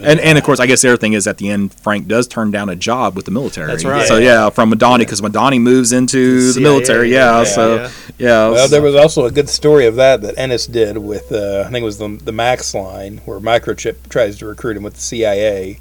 [0.00, 2.26] And and of course, I guess the other thing is at the end, Frank does
[2.26, 3.66] turn down a job with the military.
[3.66, 4.06] That's right.
[4.08, 7.12] So yeah, from Madani because Madani moves into the CIA, military.
[7.12, 7.38] Yeah.
[7.38, 7.90] yeah, so yeah.
[8.18, 8.48] yeah.
[8.48, 11.70] Well, there was also a good story of that that Ennis did with, uh, I
[11.70, 15.00] think it was the, the Max line, where Microchip tries to recruit him with the
[15.00, 15.78] CIA.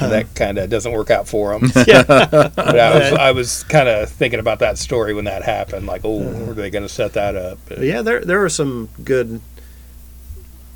[0.00, 1.70] And that kind of doesn't work out for him.
[1.86, 2.02] Yeah.
[2.04, 5.86] But I was, I was kind of thinking about that story when that happened.
[5.86, 7.58] Like, oh, are they going to set that up?
[7.66, 9.40] But yeah, there there were some good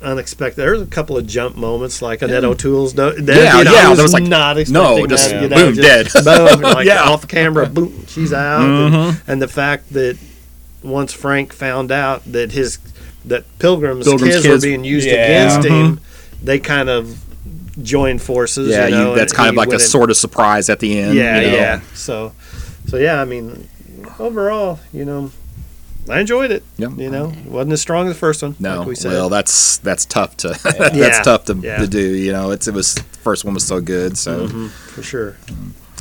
[0.01, 0.57] unexpected.
[0.61, 2.93] There was a couple of jump moments, like Annette O'Toole's.
[2.95, 5.29] No, that, Yeah, you know, yeah, I was, there was like, not no, expecting just
[5.29, 6.23] that, you know, boom, just dead.
[6.25, 7.03] boom, like Yeah.
[7.03, 8.61] off camera, boom, she's out.
[8.61, 9.09] Mhm.
[9.09, 10.17] And, and the fact that
[10.83, 12.77] once Frank found out that his
[13.25, 15.13] that Pilgrim's, Pilgrim's kids, kids- were being used Yeah.
[15.25, 15.71] against Mhm.
[15.85, 15.99] him,
[16.43, 17.17] they kind of
[17.81, 18.69] joined forces.
[18.69, 21.15] yeah, you know, you, that's kind of like a sort of surprise at the end.
[21.15, 21.57] yeah, you know.
[21.57, 21.81] yeah.
[21.93, 22.33] So,
[22.87, 23.67] so yeah, I mean,
[24.19, 25.31] overall, you know,
[26.09, 26.63] I enjoyed it.
[26.77, 26.91] Yep.
[26.97, 28.55] You know, it wasn't as strong as the first one.
[28.59, 29.11] No, like we said.
[29.11, 30.89] well, that's that's tough to Yeah.
[30.89, 31.77] that's tough to, Yeah.
[31.77, 31.99] to do.
[31.99, 34.17] You know, it's it was the first one was so good.
[34.17, 35.35] So Mhm, for sure.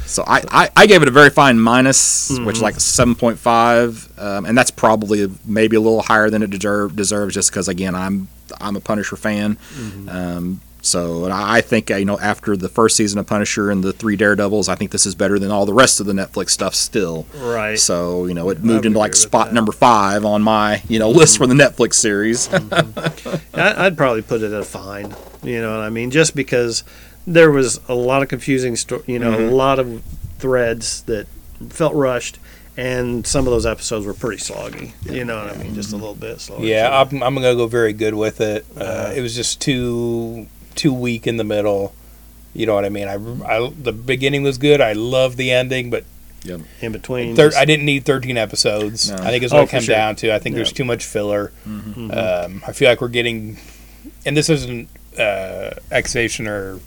[0.04, 2.44] so I, I, I gave it a very fine minus, Mm-hmm.
[2.44, 6.42] which is like seven point five, um, and that's probably maybe a little higher than
[6.42, 8.28] it deserve, deserves, just because again I'm
[8.60, 9.56] I'm a Punisher fan.
[9.56, 10.08] Mm-hmm.
[10.10, 13.70] Um, so and I I think uh, you know after the first season of Punisher
[13.70, 16.12] and the three Daredevils, I think this is better than all the rest of the
[16.12, 17.26] Netflix stuff still.
[17.36, 17.78] Right.
[17.78, 19.54] So you know it I moved into like spot that.
[19.54, 22.48] number five on my you know list for the Netflix series.
[23.54, 25.14] I, I'd probably put it at a fine.
[25.42, 26.10] You know what I mean?
[26.10, 26.84] Just because
[27.26, 29.02] there was a lot of confusing, story.
[29.06, 29.48] you know, Mhm.
[29.50, 30.02] a lot of
[30.38, 31.26] threads that
[31.70, 32.38] felt rushed,
[32.76, 34.92] and some of those episodes were pretty sloggy.
[35.10, 35.74] You know what I mean?
[35.74, 36.68] Just a little bit sloggy.
[36.68, 38.66] Yeah, I'm, I'm going to go very good with it.
[38.76, 41.94] Uh, Uh, it was just too too weak in the middle.
[42.54, 43.08] You know what I mean?
[43.08, 44.80] I, I the beginning was good.
[44.80, 46.04] I love the ending, but
[46.80, 47.34] in between.
[47.34, 49.10] thir- I didn't need 13 episodes.
[49.10, 49.16] No.
[49.16, 49.94] I think is Oh, what it for came sure.
[49.94, 50.32] down to.
[50.34, 51.52] I think there's too much filler.
[51.66, 52.10] Mm-hmm.
[52.10, 52.44] Mhm.
[52.44, 53.56] Um, I feel like we're getting,
[54.26, 56.80] and this isn't uh, accusation or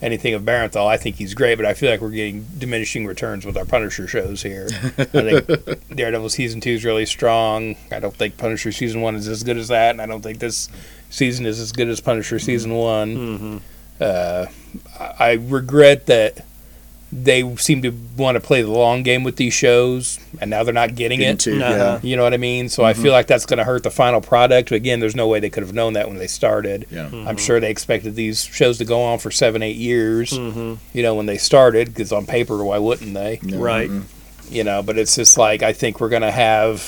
[0.00, 0.86] anything of Bernthal.
[0.86, 4.06] I think he's great, but I feel like we're getting diminishing returns with our Punisher
[4.08, 4.68] shows here.
[4.98, 7.76] I think Daredevil season two is really strong.
[7.90, 10.38] I don't think Punisher season one is as good as that, and I don't think
[10.38, 10.68] this
[11.12, 13.16] season is as good as Punisher season one.
[13.16, 13.56] Mm-hmm.
[14.00, 14.46] Uh,
[14.98, 16.44] I I regret that
[17.14, 20.72] they seem to want to play the long game with these shows, and now they're
[20.72, 21.40] not getting Getting it.
[21.60, 21.74] to, Uh-huh.
[22.02, 22.08] yeah.
[22.10, 22.70] You know what I mean?
[22.70, 24.72] So I feel like that's going to hurt the final product.
[24.72, 26.86] Again, there's no way they could have known that when they started.
[26.90, 27.10] Yeah.
[27.12, 30.30] I'm sure they expected these shows to go on for seven, eight years.
[30.32, 30.74] Mm-hmm.
[30.96, 33.40] You know, when they started, because on paper, why wouldn't they?
[33.42, 33.90] No, Right.
[33.90, 34.04] mm-mm.
[34.50, 36.80] You know, but it's just like I think we're going to have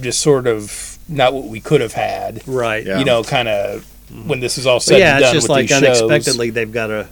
[0.00, 2.46] just sort of not what we could have had.
[2.46, 2.84] Right.
[2.84, 2.98] Yeah.
[2.98, 4.28] You know, kind of mm-hmm.
[4.28, 6.02] when this is all But said yeah, and done it's just with like these shows.
[6.02, 7.08] unexpectedly they've got to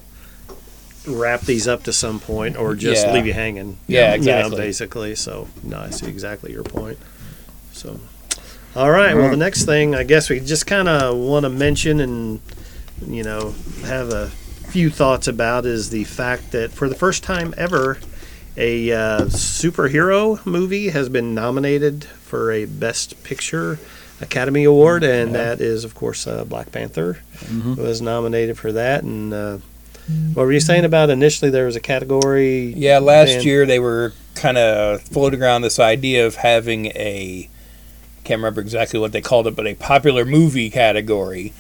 [1.07, 3.13] wrap these up to some point or just Yeah.
[3.13, 3.79] leave you hanging.
[3.87, 4.57] Yeah, you know, exactly.
[4.59, 5.15] basically.
[5.15, 6.99] So, no, I see exactly your point.
[7.73, 8.01] So,
[8.75, 9.15] all right.
[9.15, 12.41] Well, the next thing I guess we just kind of want to mention and,
[13.07, 13.55] you know,
[13.85, 14.29] have a
[14.69, 17.99] few thoughts about is the fact that for the first time ever,
[18.57, 23.79] a uh, superhero movie has been nominated for a Best Picture
[24.21, 27.19] Academy Award, and that is, of course, uh, Black Panther
[27.77, 29.03] was nominated for that.
[29.03, 29.59] And uh,
[30.35, 32.73] what were you saying about initially there was a category?
[32.75, 37.49] Yeah, last band- year they were kind of floating around this idea of having a
[38.25, 41.53] can't remember exactly what they called it, but a popular movie category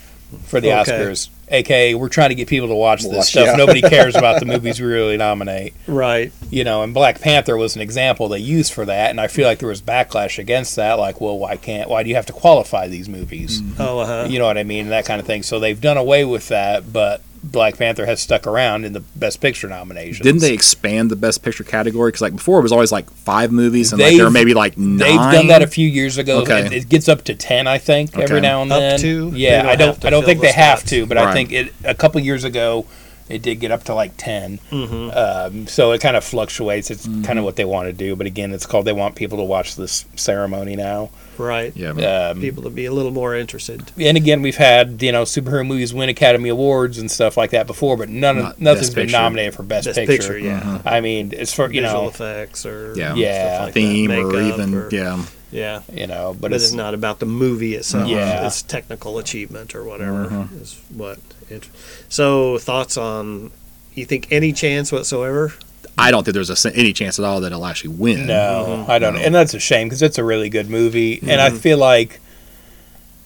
[0.47, 0.91] for the Okay.
[0.93, 1.29] Oscars.
[1.49, 3.47] AKA, we're trying to get people to watch this Watch, stuff.
[3.47, 3.57] yeah.
[3.57, 5.75] Nobody cares about the movies we really nominate.
[5.87, 6.33] Right.
[6.51, 9.47] You know, and Black Panther was an example they used for that, and I feel
[9.47, 10.95] like there was backlash against that.
[10.95, 11.89] Like, well, why can't?
[11.89, 13.63] Why do you have to qualify these movies?
[13.79, 14.27] Oh, uh-huh.
[14.29, 14.89] You know what I mean?
[14.89, 15.43] That kind of thing.
[15.45, 19.41] So they've done away with that, but Black Panther has stuck around in the Best
[19.41, 20.21] Picture nominations.
[20.21, 22.09] Didn't they expand the best picture category?
[22.09, 24.55] Because like before, it was always like five movies, and like They've- there were maybe
[24.55, 26.41] like 9 They've done that a few years ago.
[26.43, 26.67] Okay.
[26.67, 29.01] It, it gets up to ten, I think, every now and Up then.
[29.01, 29.33] to?
[29.35, 30.05] Yeah, don't I don't.
[30.05, 32.87] I don't think the they have to, but I think it a couple years ago,
[33.29, 35.11] it did get up to like 10 Mm-hmm.
[35.17, 36.91] Um, so it kind of fluctuates.
[36.91, 37.23] It's Mm-hmm.
[37.25, 38.85] kind of what they want to do, but again, it's called.
[38.85, 41.11] They want people to watch this ceremony now.
[41.39, 41.77] Right.
[41.77, 41.91] Yeah,
[42.31, 43.93] Um, People to be a little more interested.
[43.99, 47.67] and again, we've had you know superhero movies win Academy Awards and stuff like that
[47.67, 49.19] before, but none Not of nothing's Best been Picture.
[49.19, 50.15] nominated for Best, Best Picture.
[50.17, 50.81] picture, yeah.
[50.87, 53.15] I mean, it's for you Visual know, effects or Yeah.
[53.15, 53.55] Yeah.
[53.57, 55.23] stuff like theme that, or even or- yeah.
[55.51, 55.83] Yeah.
[55.93, 58.09] you know, but, But, it's, it's not about the movie itself.
[58.09, 58.47] Yeah.
[58.47, 60.59] It's technical achievement or whatever Mm-hmm.
[60.63, 61.19] is what.
[61.49, 61.69] It,
[62.09, 63.53] so thoughts on?
[63.95, 65.55] You think any chance whatsoever?
[65.99, 68.27] I don't think there's a, s- any chance at all that it'll actually win.
[68.27, 68.91] No, Mm-hmm.
[68.91, 69.17] I don't.
[69.17, 71.59] And that's a shame because it's a really good movie, and I Mhm.
[71.59, 72.21] feel like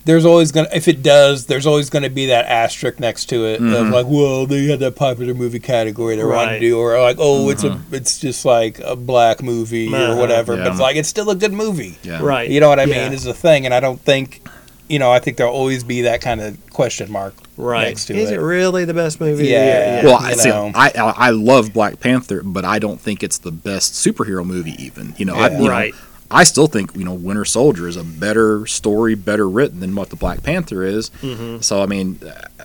[0.04, 3.56] there's always gonna if it does, there's always gonna be that asterisk next to it
[3.60, 3.92] of Mhm.
[3.92, 6.60] like, well, they had that popular movie category they want to Right.
[6.60, 10.12] do, or like, oh, it's a it's just like a black movie Uh-huh.
[10.12, 10.56] or whatever.
[10.56, 10.64] Yeah.
[10.64, 11.98] But it's like it's still a good movie.
[12.02, 12.20] Yeah.
[12.22, 12.48] Right.
[12.50, 13.12] You know what I mean?
[13.12, 14.42] Is the thing, and I don't think.
[14.88, 17.86] You know, I think there'll always be that kind of question mark Right.
[17.86, 18.34] next to Is it.
[18.34, 19.46] it really the best movie?
[19.46, 20.04] Yeah.
[20.04, 20.72] Well, I, see, know.
[20.74, 24.74] I I I love Black Panther, but I don't think it's the best superhero movie.
[24.84, 25.58] Even you know, I, Yeah.
[25.58, 25.94] you know, Right.
[26.30, 30.10] I still think you know Winter Soldier is a better story, better written than what
[30.10, 31.10] the Black Panther is.
[31.22, 31.62] Mhm.
[31.64, 32.64] So I mean, uh,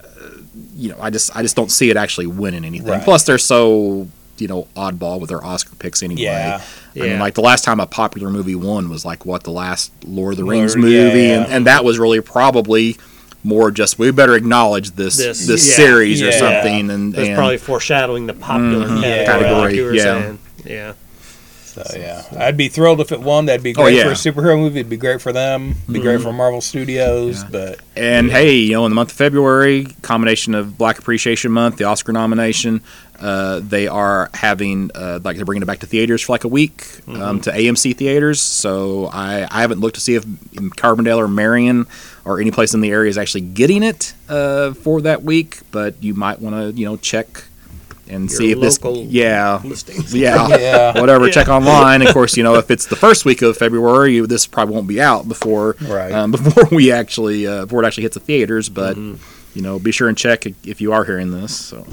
[0.76, 2.88] you know, I just I just don't see it actually winning anything.
[2.92, 3.04] Right.
[3.04, 6.24] Plus, they're so you know oddball with their Oscar picks anyway.
[6.24, 6.62] Yeah.
[6.96, 9.92] I mean, like the last time a popular movie won was like what the last
[10.06, 11.44] Lord of the Rings yeah, movie, yeah.
[11.44, 12.98] And, and that was really probably
[13.44, 15.76] more just we better acknowledge this This- this, yeah.
[15.76, 16.40] series or Yeah.
[16.40, 19.02] something, and, and probably foreshadowing the popular Mhm.
[19.02, 19.18] category, Yeah.
[19.18, 19.26] like
[19.76, 20.04] Category, yeah.
[20.04, 20.40] saying.
[20.66, 20.94] Yeah.
[21.84, 23.46] So yeah, I'd be thrilled if it won.
[23.48, 24.04] That'd be Oh, great yeah.
[24.06, 24.80] for a superhero movie.
[24.80, 25.72] It'd be great for them.
[25.84, 27.44] It'd be great for Marvel Studios.
[27.44, 27.50] Yeah.
[27.52, 31.78] But And hey, you know, in the month of February, combination of Black Appreciation Month,
[31.78, 32.82] the Oscar nomination,
[33.20, 36.50] uh, they are having uh, like they're bringing it back to theaters for like a
[36.50, 38.42] week um, to AMC theaters.
[38.42, 41.88] So I, I haven't looked to see if Carbondale or Marion
[42.26, 45.60] or any place in the area is actually getting it uh, for that week.
[45.72, 47.46] But you might want to you know check
[48.08, 50.14] and Your see if this local yeah Listings.
[50.14, 51.00] yeah, Yeah.
[51.02, 51.26] whatever.
[51.28, 51.32] Yeah.
[51.34, 52.02] Check online.
[52.02, 54.88] Of course, you know if it's the first week of February, you, this probably won't
[54.88, 56.12] be out before Right.
[56.12, 58.70] um, before we actually uh, before it actually hits the theaters.
[58.70, 59.58] But Mm-hmm.
[59.58, 61.56] you know, be sure and check if you are hearing this.
[61.56, 61.86] So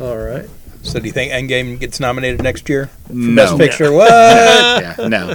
[0.00, 0.48] All right.
[0.82, 2.86] so do you think Endgame gets nominated next year?
[3.06, 3.92] For no, Best Picture?
[3.92, 4.10] What?
[4.10, 5.34] yeah, no.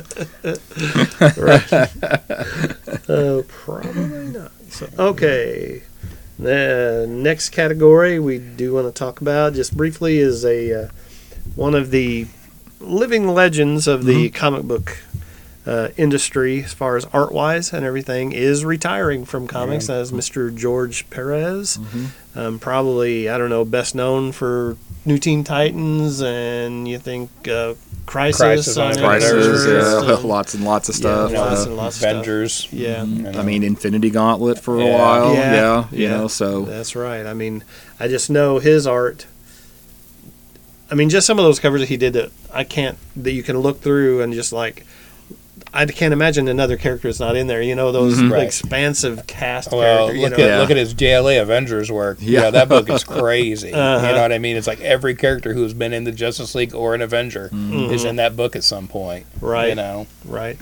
[3.09, 4.51] Uh, probably not.
[4.69, 5.83] So, okay.
[6.39, 10.87] The next category we do want to talk about just briefly is a uh,
[11.55, 12.27] one of the
[12.79, 14.99] living legends of the comic book
[15.65, 20.55] uh, industry, as far as art wise and everything, is retiring from comics as Mr.
[20.55, 21.77] George Perez.
[22.35, 27.73] Um, probably, I don't know, best known for New Teen Titans, and you think uh,
[28.07, 31.31] Crisis, Crisis on on Crisis, yeah, um, lots and lots of stuff.
[31.31, 32.11] Yeah, lots uh, and lots of stuff.
[32.11, 32.67] Avengers.
[32.71, 33.03] Yeah.
[33.03, 33.31] you know.
[33.31, 35.33] I mean, Infinity Gauntlet for a while.
[35.33, 37.25] Yeah, Yeah, you know, so That's right.
[37.25, 37.63] I mean,
[37.99, 39.27] I just know his art.
[40.89, 43.43] I mean, just some of those covers that he did that I can't that you
[43.43, 44.85] can look through and just like
[45.73, 47.61] I can't imagine another character that's not in there.
[47.61, 48.31] You know, those Mhm.
[48.31, 48.43] Right.
[48.43, 50.15] expansive cast Well, character.
[50.15, 50.59] You look know, at Yeah.
[50.59, 52.17] look at his JLA Avengers work.
[52.21, 52.43] Yeah.
[52.43, 53.73] Yeah, that book is crazy.
[53.73, 54.07] Uh-huh.
[54.07, 54.55] You know what I mean?
[54.57, 57.49] It's like every character who's been in the Justice League or an Avenger
[57.91, 59.25] is in that book at some point.
[59.41, 59.69] Right.
[59.69, 60.07] You know.
[60.25, 60.57] right.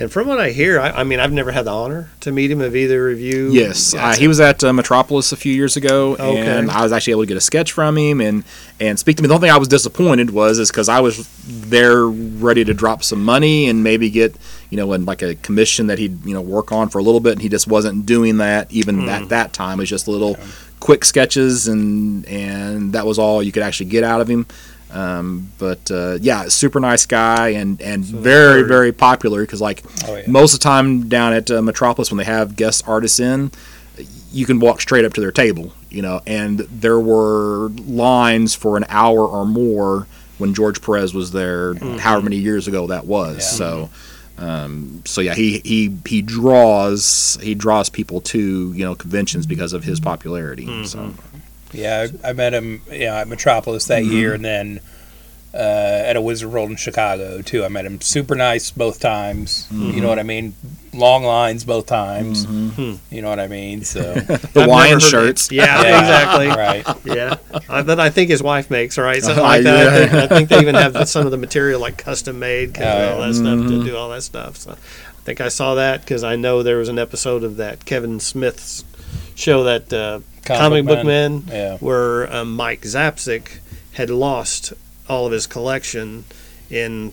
[0.00, 2.52] And from what I hear, I, I mean, I've never had the honor to meet
[2.52, 3.50] him of either of you?
[3.50, 6.46] Yes, uh, he was at uh, Metropolis a few years ago, Okay.
[6.46, 8.44] and I was actually able to get a sketch from him and
[8.78, 9.28] and speak to me.
[9.28, 13.02] The only thing I was disappointed was is because I was there ready to drop
[13.02, 14.36] some money and maybe get
[14.70, 17.20] you know in like a commission that he'd you know work on for a little
[17.20, 19.80] bit, and he just wasn't doing that even at that time.
[19.80, 20.36] It was just little
[20.78, 24.46] quick sketches, and and that was all you could actually get out of him.
[24.90, 28.68] Um, but uh, yeah, super nice guy and and very heard.
[28.68, 30.22] very popular because like Oh, yeah.
[30.26, 33.50] most of the time down at uh, Metropolis when they have guest artists in,
[34.32, 38.76] you can walk straight up to their table, you know, and there were lines for
[38.78, 40.06] an hour or more
[40.38, 43.36] when George Perez was there, however many years ago that was.
[43.38, 43.42] Yeah.
[43.58, 43.90] So,
[44.38, 49.72] um, so yeah, he he he draws he draws people to you know conventions because
[49.72, 50.84] of his popularity.
[50.86, 51.12] So
[51.72, 54.12] Yeah, I, I met him you know, at Metropolis that Mm-hmm.
[54.12, 54.80] year, and then
[55.54, 55.56] uh,
[56.06, 57.64] at a Wizard World in Chicago too.
[57.64, 59.66] I met him super nice both times.
[59.72, 59.90] Mm-hmm.
[59.92, 60.54] You know what I mean?
[60.92, 62.44] Long lines both times.
[62.44, 62.94] Hmm.
[63.10, 63.82] You know what I mean?
[63.84, 65.50] So the I've never Hawaiian heard- shirts.
[65.52, 66.48] Yeah, Yeah, exactly.
[66.48, 66.86] Right.
[67.04, 67.36] Yeah,
[67.68, 69.88] I, that I think his wife makes right, something Oh, like that.
[69.88, 72.84] I, think, I think they even have some of the material like custom made, 'cause
[72.84, 74.56] Oh, all that stuff to do all that stuff.
[74.56, 77.84] So I think I saw that because I know there was an episode of that
[77.84, 78.84] Kevin Smith's
[79.34, 81.76] show that uh, Comic, Book Men, Yeah.
[81.78, 83.58] where um, Mike Zapcic
[83.92, 84.72] had lost
[85.08, 86.24] all of his collection
[86.70, 87.12] in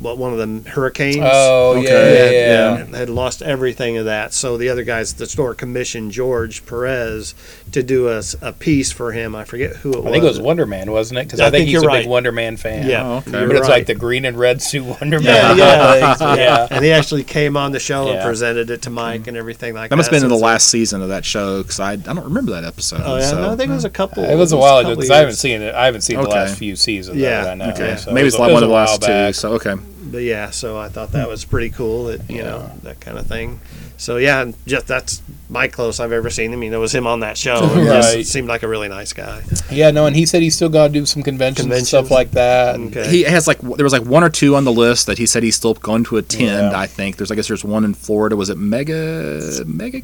[0.00, 1.18] what one of the hurricanes.
[1.22, 2.40] Oh yeah, Okay.
[2.40, 2.76] yeah, yeah.
[2.78, 4.32] had, had lost everything of that.
[4.34, 7.34] So the other guys at the store commissioned George Perez
[7.72, 9.34] to do a piece for him.
[9.36, 10.06] I forget who it was.
[10.06, 11.26] I think it was Wonder Man, wasn't it?
[11.26, 12.02] Because I I, think, think he's a right.
[12.02, 12.88] big Wonder Man fan.
[12.88, 13.30] Yeah, Oh, okay.
[13.30, 13.76] you're but it's right.
[13.78, 15.56] like the green and red suit Wonder Man.
[15.58, 16.66] yeah, yeah.
[16.70, 19.90] And he actually came on the show and presented it to Mike and everything like
[19.90, 19.90] that.
[19.90, 21.92] That must have been in the it's like- last season of that show because I,
[21.92, 23.02] I don't remember that episode.
[23.04, 23.40] Oh yeah, so.
[23.40, 24.24] no, I think it was a couple.
[24.24, 25.74] It was a while ago because I haven't seen it.
[25.74, 27.18] I haven't seen the last few seasons.
[27.18, 27.70] Yeah, of I know.
[27.70, 28.95] Okay, So maybe it it's was like one of the last two.
[29.00, 29.34] While back.
[29.34, 32.04] So okay, But yeah, so I thought that was pretty cool.
[32.06, 33.60] That you know that kind of thing.
[33.98, 36.62] So yeah, and just that's my close I've ever seen him.
[36.62, 37.56] You know, it was him on that show.
[37.62, 38.16] It Right.
[38.18, 39.42] just seemed like a really nice guy.
[39.70, 42.32] Yeah, no, and he said he's still got to do some conventions, and stuff like
[42.32, 42.74] that.
[42.74, 43.08] and- Okay.
[43.08, 45.42] he has like there was like one or two on the list that he said
[45.42, 46.72] he's still going to attend.
[46.72, 46.78] Yeah.
[46.78, 48.36] I think there's I guess there's one in Florida.
[48.36, 49.96] Was it Mega Mega?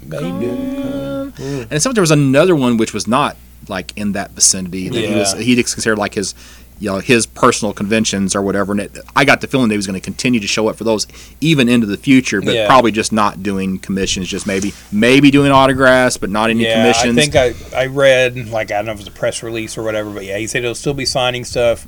[1.39, 3.37] And it sounded there was another one which was not
[3.69, 6.35] like in that vicinity that he was he considered like his
[6.83, 8.73] you know his personal conventions or whatever.
[8.73, 10.77] And it, I got the feeling that he was going to continue to show up
[10.77, 11.07] for those
[11.41, 12.67] even into the future, but Yeah.
[12.67, 14.29] probably just not doing commissions.
[14.29, 17.17] Just maybe maybe doing autographs, but not any yeah, commissions.
[17.19, 17.37] I think
[17.75, 20.11] I, I read like I don't know if it was a press release or whatever,
[20.11, 21.87] but yeah, he said he'll still be signing stuff.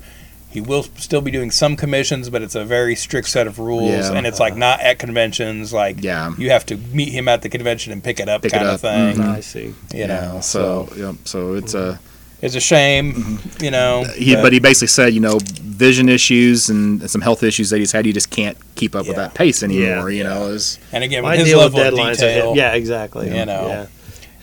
[0.48, 3.90] He will still be doing some commissions, but it's a very strict set of rules,
[3.90, 4.12] Yeah.
[4.12, 5.72] and it's like not at conventions.
[5.72, 6.33] Like Yeah.
[6.38, 8.68] you have to meet him at the convention and pick it up, Pick it kind
[8.68, 9.16] up, of thing.
[9.16, 9.28] mhm.
[9.28, 9.74] I see.
[9.92, 11.98] You know, so yeah, so it's a.
[12.42, 13.38] it's a shame.
[13.61, 15.38] You know, uh, He, but he basically said, you know,
[15.75, 19.16] vision issues and some health issues that he's had, he just can't keep up with
[19.16, 20.11] that pace anymore.
[20.11, 22.14] You know, is and again, I with his deal with level of deadlines.
[22.14, 22.57] detail, him.
[22.57, 23.37] Yeah, exactly.
[23.37, 23.88] You know.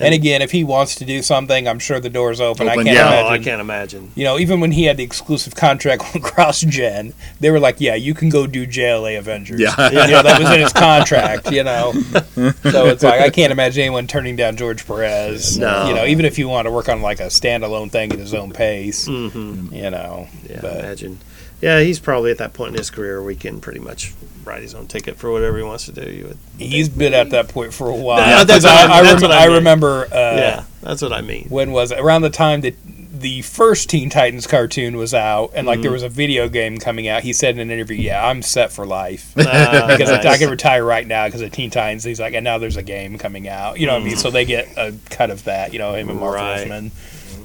[0.01, 0.07] Yeah.
[0.07, 2.67] And again, if he wants to do something, I'm sure the door's open.
[2.67, 3.07] Open, I can't yeah.
[3.07, 3.31] Imagine.
[3.33, 4.11] I can't imagine.
[4.15, 7.79] You know, even when he had the exclusive contract with Cross Gen, they were like,
[7.79, 9.89] "Yeah, you can go do JLA Avengers." Yeah.
[9.89, 11.51] you know, that was in his contract.
[11.51, 15.57] You know, so it's like I can't imagine anyone turning down George Perez.
[15.57, 15.87] No.
[15.87, 18.33] you know, even if you want to work on like a standalone thing at his
[18.33, 19.07] own pace.
[19.07, 19.73] Mm-hmm.
[19.73, 21.19] You know, Yeah, but imagine.
[21.61, 24.63] Yeah, he's probably at that point in his career where he can pretty much write
[24.63, 26.09] his own ticket for whatever he wants to do.
[26.09, 28.19] You would, he's been at that point for a while.
[28.19, 30.05] Yeah, that's 'Cause I, what I- I, that's rem- what I I remember.
[30.05, 31.45] Uh, yeah, that's what I mean.
[31.49, 31.99] when was it?
[31.99, 32.75] Around the time that
[33.13, 35.81] the first Teen Titans cartoon was out, and like Mm-hmm.
[35.83, 37.21] there was a video game coming out.
[37.21, 40.49] He said in an interview, "Yeah, I'm set for life Ah, because I, I can
[40.49, 43.47] retire right now because of Teen Titans." He's like, and now there's a game coming
[43.47, 43.79] out.
[43.79, 44.17] You know what I mean?
[44.17, 45.71] So they get a cut of that.
[45.73, 46.37] You know, him and Marv Mm.
[46.37, 46.57] Right.
[46.57, 46.91] Wolfman.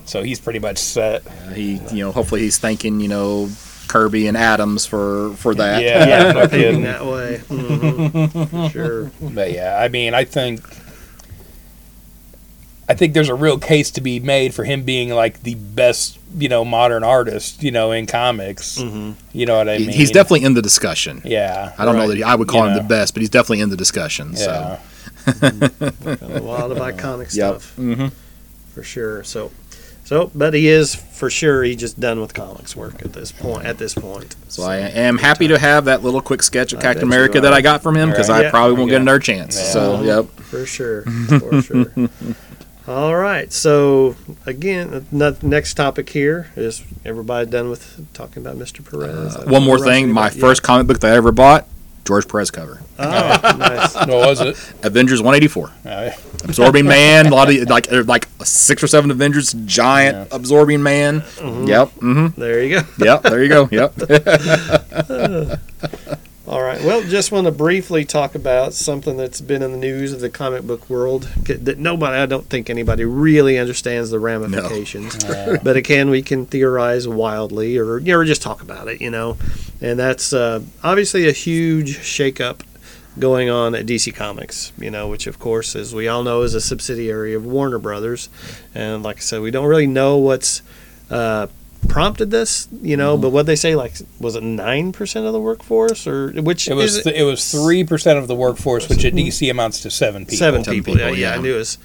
[0.06, 1.26] So he's pretty much set.
[1.52, 3.50] he, you know, hopefully he's thinking, you know,
[3.88, 5.82] Kirby and Adams for for that.
[5.82, 6.82] Yeah, yeah, no thinking kidding.
[6.82, 7.40] that way.
[7.48, 9.10] Mhm, sure.
[9.20, 10.62] But yeah, I mean, I think.
[12.88, 16.20] I think there's a real case to be made for him being like the best,
[16.38, 18.78] you know, modern artist, you know, in comics.
[18.78, 19.14] Mhm.
[19.32, 19.96] You know what I He- mean?
[19.96, 21.20] he's definitely in the discussion.
[21.24, 21.72] Yeah.
[21.78, 22.82] I don't know that he, I would call You him know.
[22.82, 24.34] the best, but he's definitely in the discussion.
[24.36, 24.78] Yeah.
[25.26, 27.60] So a lot of iconic Yep.
[27.60, 28.12] stuff Mhm.
[28.72, 29.24] for sure.
[29.24, 29.50] So,
[30.06, 31.64] So, but he is for sure.
[31.64, 33.66] He just done with comics work at this point.
[33.66, 36.82] At this point, So I am happy to have that little quick sketch of I
[36.82, 38.38] Captain America that I got from him because Right.
[38.40, 38.50] I Yeah.
[38.50, 39.58] probably won't get another chance.
[39.60, 40.26] So yep.
[40.44, 41.86] for sure, for sure.
[42.88, 43.52] All right.
[43.52, 44.14] So
[44.46, 48.88] again, the next topic here is everybody done with talking about Mr.
[48.88, 49.34] Perez.
[49.34, 51.66] Uh, One more thing, my about- first comic book that I ever bought,
[52.06, 53.94] George Perez cover, Oh, nice.
[54.06, 54.56] What was it?
[54.84, 55.72] Avengers 184.
[55.84, 56.10] Uh,
[56.44, 61.24] Absorbing Man, a lot of like er, like six or seven Avengers, giant absorbing man.
[61.38, 61.90] Yep.
[61.96, 62.40] Mm-hmm.
[62.40, 62.86] There you go.
[63.04, 63.22] Yep.
[63.24, 63.68] There you go.
[63.70, 63.94] Yep.
[66.48, 66.80] All right.
[66.80, 70.30] Well, just want to briefly talk about something that's been in the news of the
[70.30, 75.16] comic book world that nobody, I don't think anybody really understands the ramifications.
[75.62, 79.10] But again, we can theorize wildly or you know, or just talk about it, you
[79.10, 79.36] know.
[79.80, 82.60] And that's uh, obviously a huge shakeup
[83.18, 86.54] going on at DC Comics, you know, which of course, as we all know, is
[86.54, 88.28] a subsidiary of Warner Brothers.
[88.74, 90.62] And like I said, we don't really know what's
[91.10, 91.48] uh,
[91.88, 93.16] prompted this, you know.
[93.16, 96.74] But what they say, like, was it nine percent of the workforce, or which it
[96.74, 100.24] was th- it was three percent of the workforce, which at DC amounts to seven
[100.24, 100.36] people.
[100.38, 100.94] seven Seven people?
[100.94, 101.78] people, yeah, yeah, I knew it was.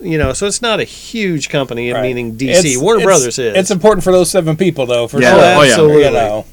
[0.00, 2.02] You know, so it's not a huge company, Right.
[2.02, 2.50] meaning DC.
[2.50, 3.56] It's- Warner it's- Brothers is.
[3.56, 5.08] It's important for those seven people, though.
[5.08, 5.32] For Yeah.
[5.32, 5.40] sure.
[5.40, 5.68] Oh, yeah.
[5.70, 6.04] Absolutely.
[6.04, 6.44] You know,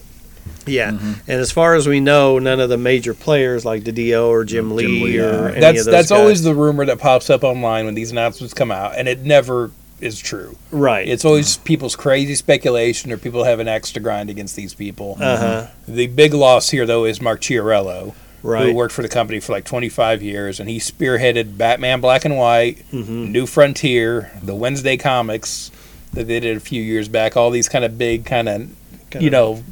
[0.65, 1.11] Yeah, Mm-hmm.
[1.31, 4.75] and as far as we know, none of the major players like Didio or Jim
[4.75, 5.51] Lee, Lee, or yeah.
[5.51, 6.19] any that's of those that's guys.
[6.19, 9.71] always the rumor that pops up online when these announcements come out, and it never
[9.99, 10.55] is true.
[10.71, 11.07] right.
[11.07, 15.17] It's always people's crazy speculation or people have an axe to grind against these people.
[15.19, 15.67] uh huh.
[15.87, 18.67] The big loss here, though, is Mark Chiarello, Right.
[18.67, 22.37] who worked for the company for like 25 years, and he spearheaded Batman Black and
[22.37, 23.31] White, Mhm.
[23.31, 25.71] New Frontier, the Wednesday comics
[26.13, 27.35] that they did a few years back.
[27.35, 28.67] All these kind of big, kind of,
[29.09, 29.63] Kind you of- know,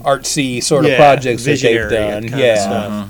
[0.00, 2.24] artsy sort of projects that they've done.
[2.38, 3.06] Yeah.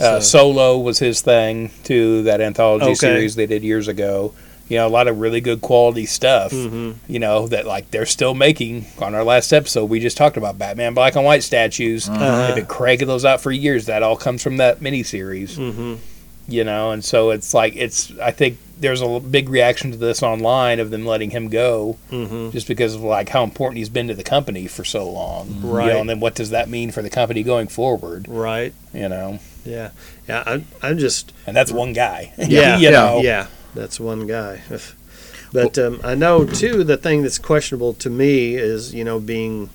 [0.00, 2.22] Uh, So- Solo was his thing too.
[2.24, 2.94] That anthology Okay.
[2.94, 4.32] series they did years ago.
[4.68, 6.50] You know, a lot of really good quality stuff.
[6.52, 6.94] Mhm.
[7.06, 8.86] You know that like they're still making.
[8.98, 12.08] On our last episode, we just talked about Batman Black and White statues.
[12.08, 12.46] Uh-huh.
[12.46, 13.86] They've been cranking those out for years.
[13.86, 15.56] That all comes from that miniseries.
[15.58, 15.94] Mm-hmm.
[16.46, 18.12] You know, and so it's like it's.
[18.22, 22.50] I think there's a big reaction to this online of them letting him go Mm-hmm.
[22.50, 25.60] just because of like how important he's been to the company for so long.
[25.62, 25.86] You Right.
[25.92, 28.26] know, and then what does that mean for the company going forward?
[28.28, 28.74] Right.
[28.92, 29.90] You know, Yeah.
[30.28, 30.42] Yeah.
[30.46, 31.32] I'm, I'm just.
[31.46, 32.32] and that's one guy.
[32.38, 32.76] Yeah.
[32.78, 33.20] you know.
[33.22, 33.46] Yeah.
[33.74, 34.62] That's one guy.
[35.54, 36.82] But um, I know too.
[36.82, 39.70] The thing that's questionable to me is you know being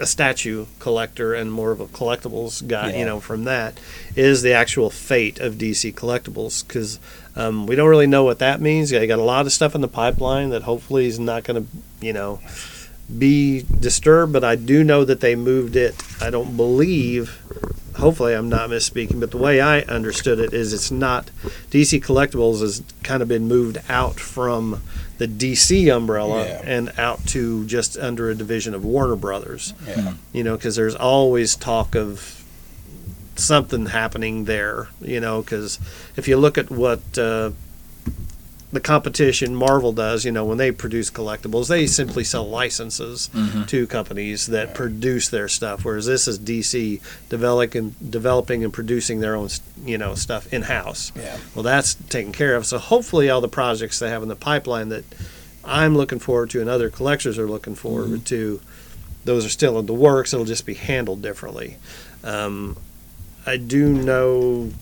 [0.00, 2.90] a statue collector and more of a collectibles guy.
[2.90, 2.98] Yeah.
[3.00, 3.78] You know, from that
[4.16, 6.98] is the actual fate of DC collectibles because
[7.36, 8.88] um, we don't really know what that means.
[8.88, 11.70] They got a lot of stuff in the pipeline that hopefully is not going to
[12.04, 12.40] you know
[13.18, 14.32] be disturbed.
[14.32, 15.94] But I do know that they moved it.
[16.20, 17.40] I don't believe.
[17.96, 21.30] Hopefully, I'm not misspeaking, but the way I understood it is it's not
[21.70, 24.82] DC Collectibles has kind of been moved out from
[25.18, 26.62] the DC umbrella Yeah.
[26.64, 29.74] and out to just under a division of Warner Brothers.
[29.86, 30.14] Yeah.
[30.32, 32.42] You know, because there's always talk of
[33.36, 34.88] something happening there.
[35.00, 35.78] You know, because
[36.16, 37.52] if you look at what uh,
[38.74, 43.30] the competition Marvel does, you know, when they produce collectibles, they simply sell licenses
[43.68, 45.84] to companies that produce their stuff.
[45.84, 49.48] Whereas this is DC developing, developing and producing their own,
[49.84, 51.12] you know, stuff in house.
[51.14, 51.38] Yeah.
[51.54, 52.66] Well, that's taken care of.
[52.66, 55.04] So hopefully, all the projects they have in the pipeline that
[55.64, 58.60] I'm looking forward to and other collectors are looking forward to,
[59.24, 60.34] those are still in the works.
[60.34, 61.76] It'll just be handled differently.
[62.24, 62.76] Um,
[63.46, 64.72] I do know.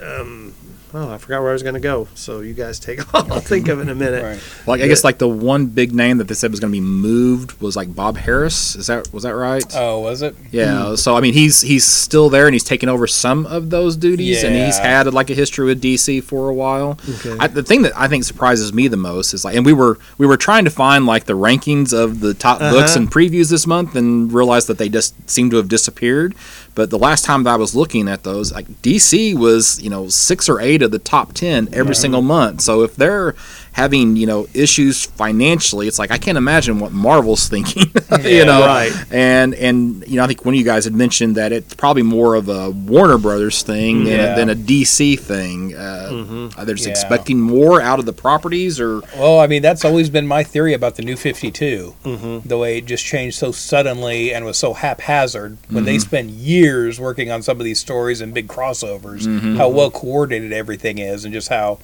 [0.00, 0.54] Um,
[0.94, 2.08] oh, I forgot where I was going to go.
[2.14, 3.30] So you guys take off.
[3.32, 4.22] I'll think of it in a minute.
[4.22, 4.66] Right.
[4.66, 6.80] Like I guess like the one big name that they said was going to be
[6.80, 8.76] moved was like Bob Harras.
[8.76, 9.64] Is that was that right?
[9.74, 10.34] Oh, was it?
[10.50, 13.96] Yeah, so I mean, he's he's still there, and he's taken over some of those
[13.96, 14.48] duties, yeah.
[14.48, 16.98] and he's had like a history with DC for a while.
[17.08, 17.36] Okay.
[17.40, 19.98] I, the thing that I think surprises me the most is like, and we were
[20.18, 23.00] we were trying to find like the rankings of the top books Uh-huh.
[23.00, 26.34] and previews this month, and realized that they just seem to have disappeared.
[26.74, 30.08] But the last time that I was looking at those, like DC was you know
[30.08, 32.60] six or eight of the top ten every single month.
[32.62, 33.34] So if they're
[33.72, 37.84] having you know issues financially, it's like I can't imagine what Marvel's thinking.
[38.22, 38.92] you know, right.
[39.10, 42.02] and and you know I think one of you guys had mentioned that it's probably
[42.02, 44.34] more of a Warner Brothers thing than, Yeah.
[44.34, 45.74] than a DC thing.
[45.74, 46.60] Uh, Mm-hmm.
[46.60, 46.90] Are just Yeah.
[46.90, 50.72] expecting more out of the properties, or Well, I mean, that's always been my theory
[50.74, 51.94] about the new 52.
[52.04, 52.48] Mm-hmm.
[52.48, 55.58] The way it just changed so suddenly and was so haphazard.
[55.68, 55.84] When Mm-hmm.
[55.86, 56.61] they spend years
[57.00, 59.56] working on some of these stories and big crossovers, Mm-hmm.
[59.56, 61.78] how well coordinated everything is, and just how,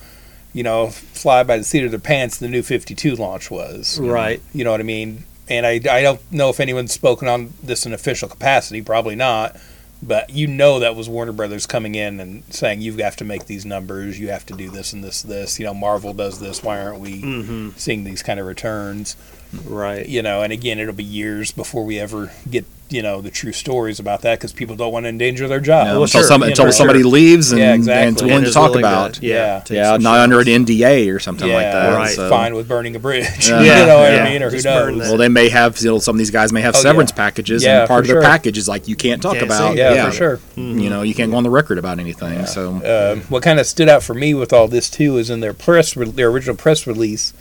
[0.52, 3.98] you know, fly by the seat of their pants the new 52 launch was.
[4.00, 4.40] Right.
[4.54, 5.24] You know what I mean?
[5.48, 9.56] And I, I don't know if anyone's spoken on this in official capacity, probably not.
[10.00, 13.24] But you know that was Warner Brothers coming in and saying you have got to
[13.24, 15.58] make these numbers, you have to do this and this, this.
[15.58, 16.62] You know, Marvel does this.
[16.62, 17.70] Why aren't we Mm-hmm.
[17.76, 19.16] seeing these kind of returns?
[19.64, 20.06] Right.
[20.06, 23.52] You know, and again, it'll be years before we ever get you know the true
[23.52, 25.86] stories about that because people don't want to endanger their job.
[25.86, 26.70] You know, well, until, sure, some, until know.
[26.70, 28.12] somebody leaves and, Yeah, and exactly.
[28.12, 29.22] it's willing And to talk willing to- about.
[29.22, 29.92] yeah, Yeah.
[29.92, 31.94] yeah, not under an NDA or something like that.
[31.94, 32.14] right.
[32.14, 33.48] so- Fine with burning a bridge.
[33.48, 33.60] Yeah.
[33.80, 34.42] you know what I mean?
[34.42, 35.08] Or who Just burn knows?
[35.08, 35.78] Well, they may have.
[35.80, 37.16] You know, some of these guys may have Oh, severance yeah.
[37.16, 38.22] packages, Yeah, and part of their sure.
[38.22, 39.76] package is like you can't talk Can't about.
[39.76, 40.40] Yeah, yeah, for sure.
[40.56, 42.46] You know, you can't go on the record about anything.
[42.46, 42.80] So
[43.14, 45.52] Um, what kind of stood out for me with all this too is in their
[45.52, 47.32] press, re- their original press release,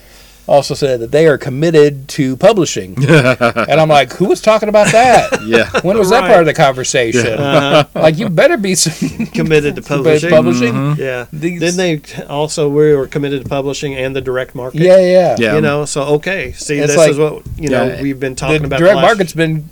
[0.47, 4.91] also said that they are committed to publishing, and I'm like, who was talking about
[4.93, 5.43] that?
[5.45, 7.27] yeah, When was that part of the conversation?
[7.39, 10.29] Uh, Like, you better be some committed to publishing.
[10.29, 10.95] publishing.
[10.97, 11.25] Yeah.
[11.33, 14.81] These- Didn't they also we were committed to publishing and the direct market?
[14.81, 15.55] Yeah, yeah, Yeah.
[15.55, 16.53] You know, so okay.
[16.53, 18.01] See, It's this like- is what you know Yeah.
[18.01, 18.79] we've been talking The about.
[18.79, 19.69] direct the last- market's been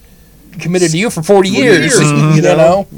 [0.60, 1.78] committed to you for 40 years.
[1.80, 2.08] years, You
[2.42, 2.42] mm-hmm.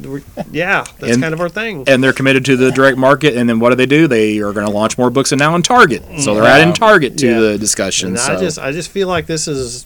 [0.03, 1.83] know, Yeah, that's And- kind of our thing.
[1.87, 3.35] and they're committed to the direct market.
[3.35, 4.07] And then what do they do?
[4.07, 6.03] They are going to launch more books and now in Target.
[6.19, 6.55] So they're Yeah.
[6.57, 7.39] adding Target to Yeah.
[7.39, 8.09] the discussion.
[8.09, 8.33] And so.
[8.33, 9.85] I just I just feel like this is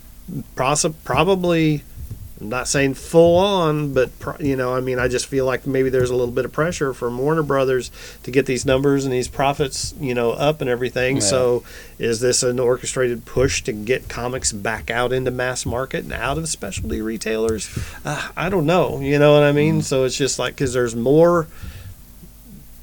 [0.56, 1.84] possi- probably
[2.42, 5.90] I'm not saying full on, but you know, I mean, I just feel like maybe
[5.90, 7.92] there's a little bit of pressure from Warner Brothers
[8.24, 11.18] to get these numbers and these profits, you know, up and everything.
[11.18, 11.22] Yeah.
[11.22, 11.64] So,
[12.00, 16.40] is this an orchestrated push to get comics back out into mass market and out
[16.40, 17.70] of specialty retailers?
[18.04, 19.00] Uh, I don't know.
[19.00, 19.84] You know what I mean?
[19.84, 21.48] So it's just like because there's more.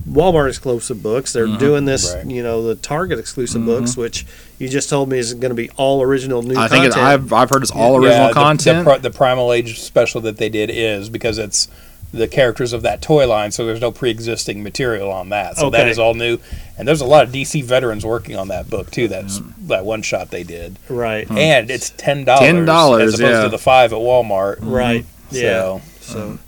[0.09, 1.33] Walmart exclusive books.
[1.33, 1.59] They're mm-hmm.
[1.59, 2.27] doing this, Right.
[2.27, 3.71] you know, the Target exclusive mm-hmm.
[3.71, 4.27] books, which
[4.59, 6.97] you just told me is going to be all original new I think content.
[6.97, 8.79] it, I've I've heard it's all Yeah, original the- content.
[8.79, 11.69] The, pri- the Primal Age special that they did is because it's
[12.13, 15.59] the characters of that toy line, so there's no pre-existing material on that.
[15.59, 15.91] So that Okay.
[15.91, 16.39] is all new,
[16.79, 19.09] and there's a lot of DC veterans working on that book too.
[19.09, 19.67] That's mm-hmm.
[19.67, 21.37] that one shot they did, right, hmm.
[21.37, 22.49] and it's ten dollars.
[22.49, 23.43] $10, as opposed yeah.
[23.43, 24.57] to the five at Walmart.
[24.63, 25.51] right, yeah.
[25.61, 26.39] So, So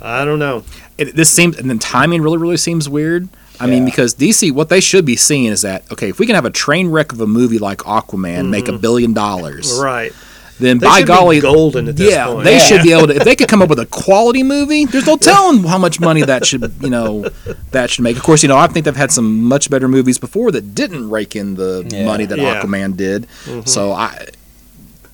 [0.00, 0.62] I don't know.
[0.98, 3.28] It, this seems and the timing really really seems weird.
[3.60, 6.34] I mean, because DC, what they should be seeing is that okay, if we can
[6.36, 10.12] have a train wreck of a movie like Aquaman make a billion dollars, Right,
[10.60, 12.44] then They by golly, golden at this yeah, point.
[12.44, 12.58] they Yeah.
[12.58, 13.16] should be able to.
[13.16, 16.22] If they could come up with a quality movie, there's no telling how much money
[16.22, 17.28] that should you know
[17.72, 18.16] that should make.
[18.16, 21.10] Of course, you know I think they've had some much better movies before that didn't
[21.10, 22.04] rake in the Yeah.
[22.06, 22.60] money that Yeah.
[22.62, 22.74] Mm-hmm.
[22.74, 23.26] Aquaman did.
[23.68, 24.28] So I.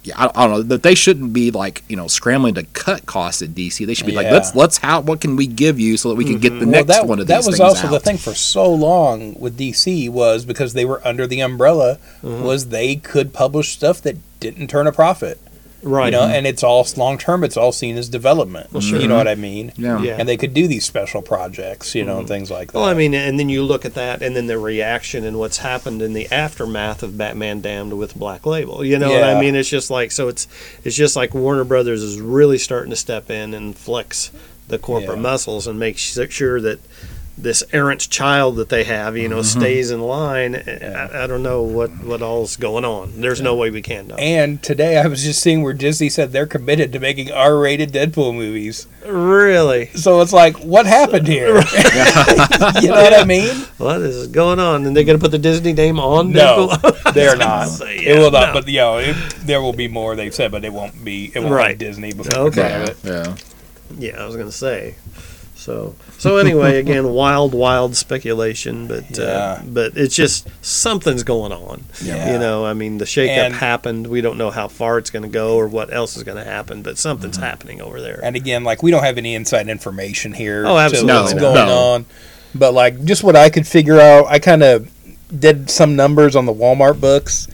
[0.05, 3.07] Yeah, I, I don't know that they shouldn't be like you know scrambling to cut
[3.07, 3.87] costs at DC.
[3.87, 6.25] They should be like let's let's how what can we give you so that we
[6.25, 7.91] can get the well, next that, one of that these was things also out.
[7.93, 12.43] the thing for so long with DC was because they were under the umbrella Mm-hmm.
[12.43, 15.39] was they could publish stuff that didn't turn a profit.
[15.85, 16.07] Right.
[16.07, 17.45] You know, and it's all long term.
[17.45, 18.73] It's all seen as development.
[18.73, 19.01] Well, sure.
[19.01, 19.73] You know what I mean?
[19.77, 20.01] Yeah.
[20.01, 20.17] Yeah.
[20.19, 22.29] And they could do these special projects, you know, and mm-hmm.
[22.29, 22.79] things like that.
[22.79, 25.59] Well, I mean, and then you look at that, and then the reaction and what's
[25.59, 28.85] happened in the aftermath of Batman Damned with Black Label.
[28.85, 29.55] You know what I mean?
[29.55, 30.29] It's just like so.
[30.29, 30.49] It's
[30.83, 34.31] it's just like Warner Brothers is really starting to step in and flex
[34.69, 35.23] the corporate Yeah.
[35.23, 36.81] muscles and make sure that
[37.37, 39.61] this errant child that they have, you know, mm-hmm.
[39.61, 40.55] stays in line.
[40.55, 43.21] I, I don't know what what all's going on.
[43.21, 44.15] There's no way we can know.
[44.17, 48.35] and today I was just seeing where Disney said they're committed to making R-rated Deadpool
[48.37, 48.87] movies.
[49.05, 51.49] really, So it's like, what happened here?
[52.81, 53.55] you know what I mean?
[53.79, 54.87] what is going on?
[54.87, 57.13] And they're going to put the Disney name on No, Deadpool?
[57.15, 57.69] they're not.
[57.69, 58.49] say, it will not.
[58.55, 58.61] no.
[58.61, 60.15] But you know, it, there will be more.
[60.15, 61.33] They've said, but it won't be.
[61.35, 61.77] It won't Right.
[61.79, 62.63] be Disney before Okay.
[62.63, 63.11] the front of it.
[63.11, 63.37] yeah.
[64.13, 64.95] Yeah, I was gonna say.
[65.65, 69.25] So so anyway, again, wild, wild speculation, but Yeah.
[69.25, 71.85] uh, but it's just something's going on.
[72.03, 72.33] Yeah.
[72.33, 74.07] You know, I mean, the shakeup And- happened.
[74.07, 76.45] We don't know how far it's going to go or what else is going to
[76.45, 77.45] happen, but something's Mm-hmm.
[77.47, 78.21] happening over there.
[78.23, 80.65] And again, like we don't have any inside information here.
[80.67, 81.41] Oh, absolutely To what's not.
[81.41, 81.79] going No.
[81.95, 82.07] on?
[82.55, 84.91] But like, just what I could figure out, I kind of
[85.41, 87.49] did some numbers on the Walmart books,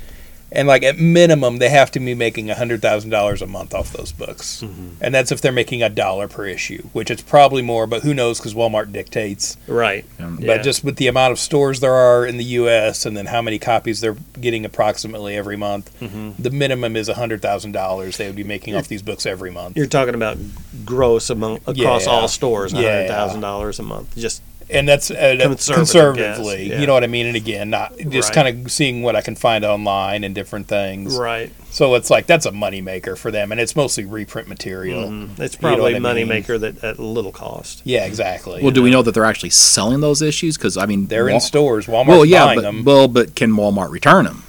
[0.52, 3.74] and like at minimum, they have to be making a hundred thousand dollars a month
[3.74, 4.88] off those books, Mm-hmm.
[5.00, 8.12] and that's if they're making a dollar per issue, which it's probably more, but who
[8.14, 8.38] knows?
[8.38, 9.56] Because Walmart dictates.
[9.66, 10.04] right.
[10.18, 10.36] Yeah.
[10.38, 10.46] Yeah.
[10.56, 13.06] But just with the amount of stores there are in the U.S.
[13.06, 16.42] and then how many copies they're getting approximately every month, Mm-hmm.
[16.42, 19.76] the minimum is hundred thousand dollars they would be making off these books every month.
[19.76, 20.38] You're talking about
[20.84, 22.12] gross among across Yeah.
[22.12, 22.80] all stores, Yeah.
[22.92, 24.16] hundred thousand dollars a month.
[24.16, 26.56] Just and that's uh, Conservative conservatively.
[26.64, 26.80] guess, yeah.
[26.80, 27.26] You know what I mean?
[27.26, 28.44] And again, not just Right.
[28.46, 31.16] kind of seeing what I can find online and different things.
[31.16, 31.52] right.
[31.72, 35.04] So it's like that's a moneymaker for them, and it's mostly reprint material.
[35.08, 36.42] Mm, It's You know probably what a I money mean?
[36.42, 37.82] that at little cost.
[37.84, 38.60] Yeah, exactly.
[38.60, 40.56] Well, do we know that they're actually selling those issues?
[40.56, 41.86] Because I mean, They're in stores.
[41.86, 42.84] Walmart's Well, yeah, buying but them.
[42.84, 44.42] well, but can Walmart return them?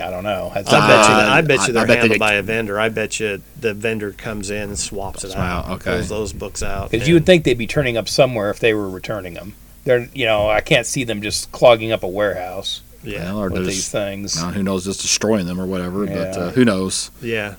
[0.00, 0.52] I don't know.
[0.54, 1.14] That's I bet you.
[1.14, 2.78] Uh, I bet you they're bet handled did- by a vendor.
[2.78, 5.70] I bet you the vendor comes in and swaps it Wow, out.
[5.80, 5.96] okay.
[5.96, 6.92] Pulls those books out.
[6.92, 9.54] Because you would think they'd be turning up somewhere if they were returning them.
[9.88, 13.24] They're, you know, I can't see them just clogging up a warehouse Yeah.
[13.32, 14.36] Well, or with these things.
[14.40, 16.04] uh, who knows, just destroying them or whatever.
[16.06, 17.10] But uh, who knows?
[17.22, 17.54] Yeah.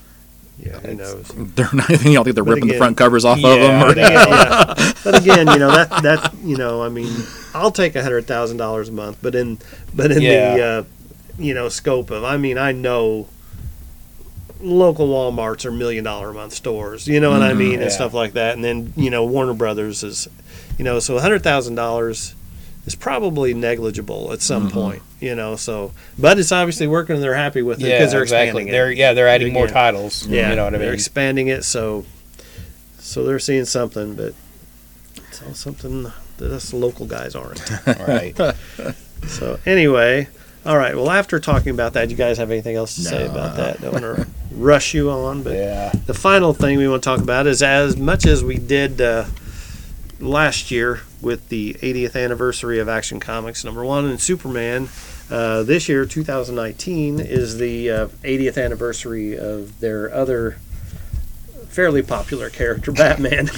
[0.59, 1.27] yeah, who knows?
[1.35, 3.81] They're not, you don't think they're But ripping the front covers off of them?
[3.83, 4.91] Or, But again, yeah.
[5.03, 7.11] but again, you know that that you know, I mean,
[7.55, 9.57] I'll take a hundred thousand dollars a month, but in
[9.95, 10.55] but in Yeah.
[10.55, 10.83] the uh,
[11.39, 13.27] you know scope of, I mean, I know
[14.61, 18.13] local WalMarts are million dollar a month stores, you know what I mean, and stuff
[18.13, 20.27] like that, and then you know Warner Brothers is,
[20.79, 22.33] you know, so a hundred thousand dollars
[22.87, 25.55] is probably negligible at some point, you know.
[25.57, 28.47] So, but it's obviously working, and they're happy with it Yeah, because they're exactly.
[28.47, 28.71] expanding it.
[28.71, 30.25] They're yeah, they're adding more titles.
[30.25, 30.85] Yeah, you know what I mean.
[30.85, 32.05] they're expanding it, so
[32.97, 34.33] so they're seeing something, but
[35.27, 36.03] it's all something
[36.37, 37.61] that us local guys aren't.
[38.07, 38.35] right.
[39.27, 40.27] so anyway,
[40.65, 40.95] all right.
[40.95, 43.81] Well, after talking about that, you guys have anything else to say about that?
[43.81, 45.91] Don't want to rush you on, but Yeah.
[46.05, 49.25] the final thing we want to talk about is as much as we did uh,
[50.19, 54.89] last year with the 80th anniversary of Action Comics number one and Superman.
[55.29, 60.57] Uh, this year, 2019, is the uh, 80th anniversary of their other
[61.69, 63.45] fairly popular character, Batman.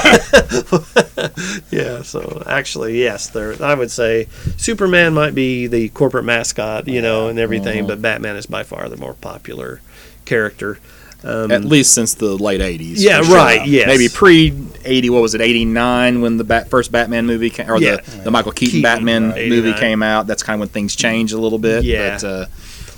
[1.70, 3.62] yeah, so actually, yes, there.
[3.62, 4.26] I would say
[4.56, 8.88] Superman might be the corporate mascot, you know, and everything, but Batman is by far
[8.88, 9.80] the more popular
[10.24, 10.78] character.
[11.22, 12.94] Um, At least since the late '80s.
[12.96, 13.36] Yeah, sure.
[13.36, 13.86] right, yes.
[13.86, 14.54] Maybe pre
[14.84, 15.10] '80.
[15.10, 15.40] What was it?
[15.42, 17.96] '89 when the bat, first Batman movie came, or Yeah.
[17.96, 19.48] the, the Michael Keaton, Keaton, Batman right.
[19.48, 20.26] movie came out.
[20.26, 21.84] That's kind of when things changed a little bit.
[21.84, 22.14] Yeah.
[22.16, 22.46] But, uh,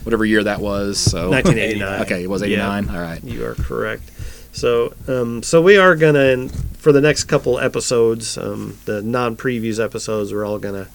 [0.04, 0.98] whatever year that was.
[0.98, 2.02] So 1989.
[2.02, 2.76] Okay, it was Yeah.
[2.76, 2.88] '89.
[2.90, 3.22] All right.
[3.24, 4.08] You are correct.
[4.52, 6.48] So, um, so we are gonna
[6.78, 10.88] for the next couple episodes, um, the non-previews episodes, we're all gonna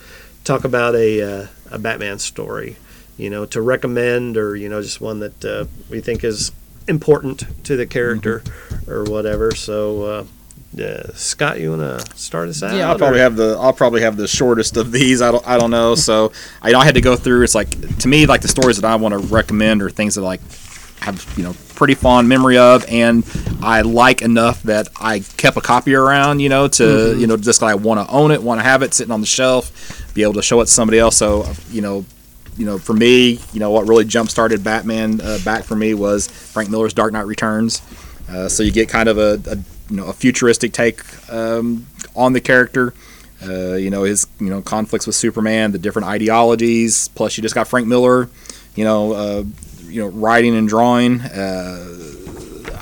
[0.43, 2.75] talk about a uh, a Batman story,
[3.17, 6.51] you know, to recommend or you know just one that uh, we think is
[6.87, 8.43] important to the character
[8.87, 9.51] or whatever.
[9.53, 10.23] So, uh,
[10.81, 12.75] uh, Scott, you wanna start us out?
[12.75, 15.21] Yeah, I'll or- probably have the I'll probably have the shortest of these.
[15.21, 15.95] I don't I don't know.
[15.95, 16.31] So
[16.61, 17.43] I, I had to go through.
[17.43, 20.21] It's like to me like the stories that I want to recommend are things that
[20.21, 20.41] like
[20.99, 23.23] have you know pretty fond memory of, and
[23.61, 26.39] I like enough that I kept a copy around.
[26.41, 27.19] You know to Mm-hmm.
[27.21, 29.27] you know just I want to own it, want to have it sitting on the
[29.27, 31.15] shelf, be able to show it to somebody else.
[31.17, 32.05] So you know.
[32.57, 35.93] You know, for me, you know what really jump started Batman uh, back for me
[35.93, 37.81] was Frank Miller's Dark Knight Returns.
[38.29, 39.55] Uh, so you get kind of a, a
[39.89, 41.01] you know a futuristic take
[41.31, 41.85] um,
[42.15, 42.93] on the character.
[43.45, 47.07] Uh, you know his you know conflicts with Superman, the different ideologies.
[47.09, 48.29] Plus, you just got Frank Miller,
[48.75, 49.43] you know, uh,
[49.85, 51.21] you know, writing and drawing.
[51.21, 51.85] Uh,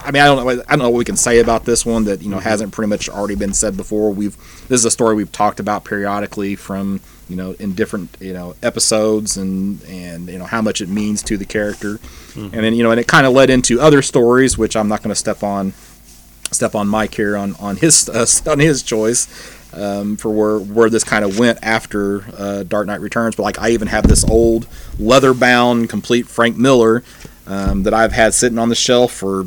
[0.06, 0.50] I mean, I don't know.
[0.50, 2.90] I don't know what we can say about this one that you know hasn't pretty
[2.90, 4.12] much already been said before.
[4.12, 4.36] We've
[4.68, 8.56] this is a story we've talked about periodically from you know in different you know
[8.62, 12.00] episodes and and you know how much it means to the character,
[12.36, 15.02] and then you know and it kind of led into other stories which I'm not
[15.02, 15.74] going to step on
[16.52, 18.10] step on Mike here on on his
[18.46, 19.28] uh, on his choice
[19.74, 23.36] um, for where where this kind of went after uh, Dark Knight Returns.
[23.36, 24.68] But like I even have this old
[25.00, 27.04] leather bound complete Frank Miller
[27.48, 29.46] um, that I've had sitting on the shelf for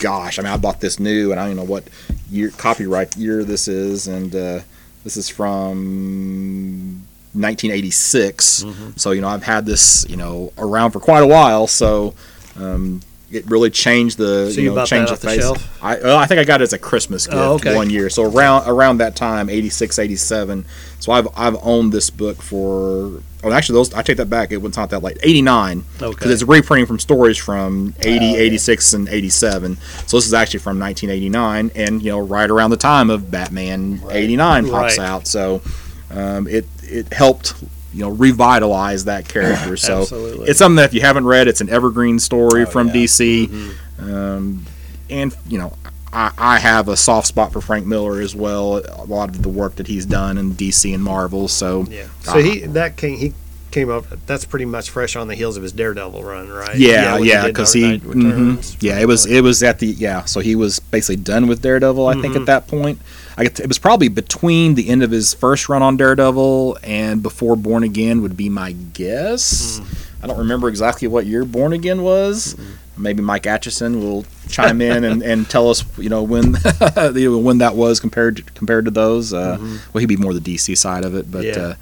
[0.00, 0.38] gosh.
[0.38, 1.84] I mean I bought this new and I don't know what
[2.30, 4.34] year copyright year this is and.
[4.34, 4.60] Uh,
[5.04, 8.64] this is from 1986.
[8.96, 11.66] So, you know, I've had this, you know, around for quite a while.
[11.66, 12.14] So,
[12.56, 15.40] um, it really changed the, So you you know, changed the face.
[15.40, 15.78] shelf?
[15.82, 17.76] I, well, I think I got it as a Christmas gift Oh, okay.
[17.76, 18.10] one year.
[18.10, 20.64] So around around that time, 86, 87.
[20.98, 23.22] So I've I've owned this book for.
[23.42, 24.52] Oh, actually, those I take that back.
[24.52, 25.16] It was not that late.
[25.22, 25.84] 89.
[26.02, 26.10] Okay.
[26.10, 29.76] Because it's reprinting from stories from 80, 86, and 87.
[30.06, 34.02] So this is actually from 1989, and you know, right around the time of Batman
[34.10, 35.08] 89 pops Right.
[35.08, 35.26] out.
[35.26, 35.62] So
[36.10, 37.54] um, it it helped
[37.94, 39.76] you know revitalize that character.
[39.76, 40.06] So
[40.44, 42.94] it's something that if you haven't read, it's an evergreen story Oh, from yeah.
[42.94, 43.46] DC.
[43.48, 44.14] Mm-hmm.
[44.14, 44.66] Um,
[45.08, 45.72] and you know,
[46.12, 48.78] I, I have a soft spot for Frank Miller as well.
[48.78, 51.48] A lot of the work that he's done in DC and Marvel.
[51.48, 52.06] So Yeah.
[52.22, 53.32] So he that came he
[53.70, 54.04] came up.
[54.26, 56.76] That's pretty much fresh on the heels of his Daredevil run, right?
[56.76, 58.74] Yeah, when yeah, did because Dark he, Knight Returns.
[58.74, 58.82] mhm.
[58.82, 62.04] yeah, it was it was at the yeah, so he was basically done with Daredevil.
[62.06, 62.22] I Mm-hmm.
[62.22, 62.98] think at that point,
[63.36, 67.22] I get it was probably between the end of his first run on Daredevil and
[67.22, 69.78] before Born Again would be my guess.
[69.78, 70.24] Mm-hmm.
[70.24, 72.56] I don't remember exactly what year Born Again was.
[73.00, 76.56] Maybe Mike Atchison will chime in and, and tell us, you know, when
[77.14, 79.32] you know, when that was compared to, compared to those.
[79.32, 79.58] Uh,
[79.92, 81.60] Well, he'd be more the DC side of it, but Mm-hmm.
[81.60, 81.66] Yeah.
[81.68, 81.74] uh,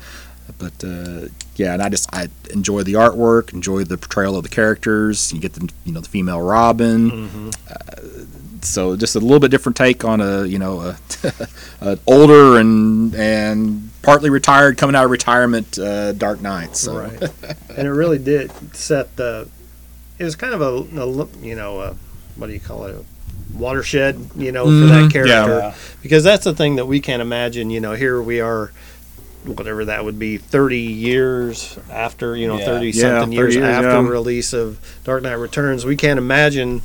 [0.59, 4.49] but uh, yeah, and I just I enjoy the artwork, enjoy the portrayal of the
[4.49, 5.33] characters.
[5.33, 7.51] You get the you know the female Robin, Mm-hmm.
[7.71, 8.25] uh,
[8.63, 10.99] so just a little bit different take on a you know a,
[11.81, 16.77] an older and and partly retired, coming out of retirement, uh, Dark Knight.
[16.77, 17.23] So Right.
[17.77, 19.49] and it really did set the.
[20.19, 21.95] It was kind of a, a you know a,
[22.37, 23.05] what do you call it a
[23.57, 25.75] watershed you know for that Mhm, character yeah.
[26.03, 28.71] because that's the thing that we can't imagine you know here we are
[29.45, 32.65] whatever that would be, thirty years after you know Yeah.
[32.67, 34.09] thirty Yeah, something 30 years years, after yeah.
[34.09, 35.85] release of Dark Knight Returns.
[35.87, 36.83] We can't imagine.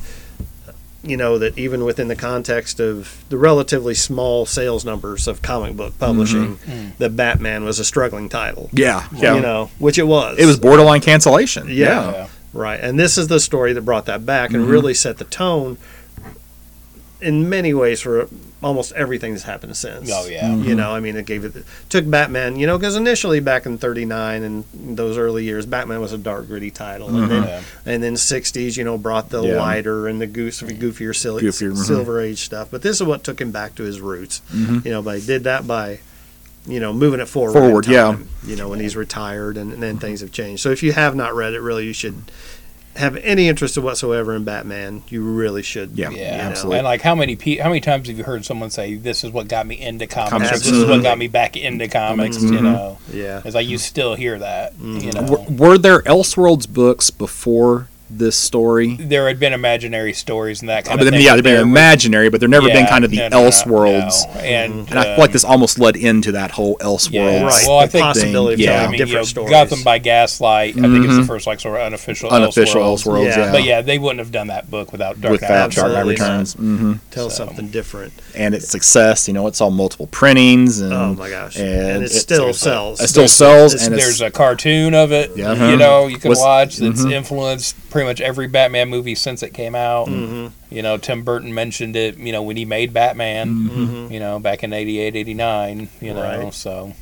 [1.06, 5.76] You know that even within the context of the relatively small sales numbers of comic
[5.76, 6.58] book publishing,
[6.96, 8.70] that Batman was a struggling title.
[8.72, 9.34] Yeah, yeah.
[9.34, 10.38] You know, which it was.
[10.38, 11.66] it was borderline cancellation.
[11.68, 12.10] Yeah.
[12.10, 12.26] Yeah.
[12.54, 12.80] Right.
[12.80, 14.60] And this is the story that brought that back Mm-hmm.
[14.62, 15.76] and really set the tone
[17.20, 18.28] in many ways for
[18.62, 20.10] almost everything that's happened since.
[20.12, 20.48] Oh yeah.
[20.48, 20.64] Mm-hmm.
[20.68, 22.56] You know, I mean, it gave it took Batman.
[22.56, 26.46] You know, because initially back in '39 and those early years, Batman was a dark,
[26.48, 27.62] gritty title, and then Yeah.
[27.86, 29.52] and then '60s, you know, brought the Mm-hmm.
[29.54, 29.60] Yeah.
[29.60, 31.76] lighter and the goose, goofier, silly, Goofier, mhm.
[31.76, 32.68] Silver Age stuff.
[32.70, 34.42] But this is what took him back to his roots.
[34.52, 34.84] Mhm.
[34.84, 36.00] You know, but he did that by
[36.66, 37.52] you know moving it forward.
[37.52, 38.16] Forward, in yeah.
[38.46, 40.62] You know, when he's retired and, and then things have changed.
[40.62, 42.16] So if you have not read it, really, you should
[42.96, 45.02] have any interest whatsoever in Batman.
[45.08, 45.98] You really should.
[45.98, 46.10] Yeah.
[46.10, 46.42] you Yeah, know.
[46.44, 46.78] absolutely.
[46.78, 49.32] and like how many pe- how many times have you heard someone say, "This is
[49.32, 50.30] what got me into comics.
[50.30, 52.62] Comics, This is what got me back into comics." You Mhm.
[52.62, 53.42] know, Yeah.
[53.44, 54.74] it's like you still hear that.
[54.80, 57.88] You know, Were, were there Elseworlds books before
[58.18, 58.96] this story?
[59.00, 61.22] there had been imaginary stories and that I kind mean, of thing.
[61.24, 63.42] yeah, they've been there was- imaginary, but they've never been kind of the no, no,
[63.42, 64.34] no, Elseworlds.
[64.34, 64.40] no.
[64.40, 67.42] and And I feel uh, like this almost led into that whole Yeah, Elseworlds.
[67.44, 67.64] Right.
[67.66, 68.72] Well, I think possibility thing, of yeah.
[68.80, 69.50] telling I mean, different you know, stories.
[69.50, 70.76] Gotham by Gaslight.
[70.76, 71.26] I think it's the Mhm.
[71.26, 73.04] first like sort of unofficial Unofficial Elseworlds.
[73.04, 73.44] Elseworlds, Yeah.
[73.46, 73.52] yeah.
[73.52, 76.12] But yeah, they wouldn't have done that book without Dark Without Knight Dark Knight Absolutely
[76.14, 76.52] Returns.
[76.54, 78.12] hmm Tell So- something different.
[78.36, 80.80] And its success, you know, it's all multiple printings.
[80.80, 81.56] And, Oh my gosh!
[81.56, 83.00] And, And, it it- still sells.
[83.00, 83.74] it still sells.
[83.74, 85.70] and There's a cartoon of it, Yeah.
[85.70, 87.12] you know, you can watch that's mhm.
[87.12, 90.08] influenced pretty much every Batman movie since it came out.
[90.08, 90.50] Mhm.
[90.70, 94.10] You know, Tim Burton mentioned it, you know, when he made Batman, Mhm.
[94.12, 96.54] you know, back in 88, 89, you know, Right.
[96.54, 96.92] so.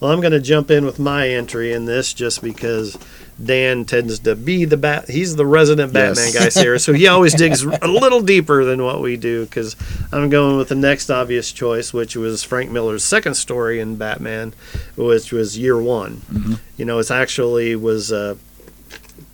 [0.00, 2.98] Well, I'm going to jump in with my entry in this just because
[3.42, 5.08] Dan tends to be the bat.
[5.08, 6.54] He's the resident Batman Yes.
[6.56, 9.44] guy here, so he always digs a little deeper than what we do.
[9.44, 9.76] Because
[10.12, 14.52] I'm going with the next obvious choice, which was Frank Miller's second story in Batman,
[14.96, 16.20] which was Year One.
[16.32, 16.58] Mhm.
[16.76, 18.34] You know, it's actually was uh,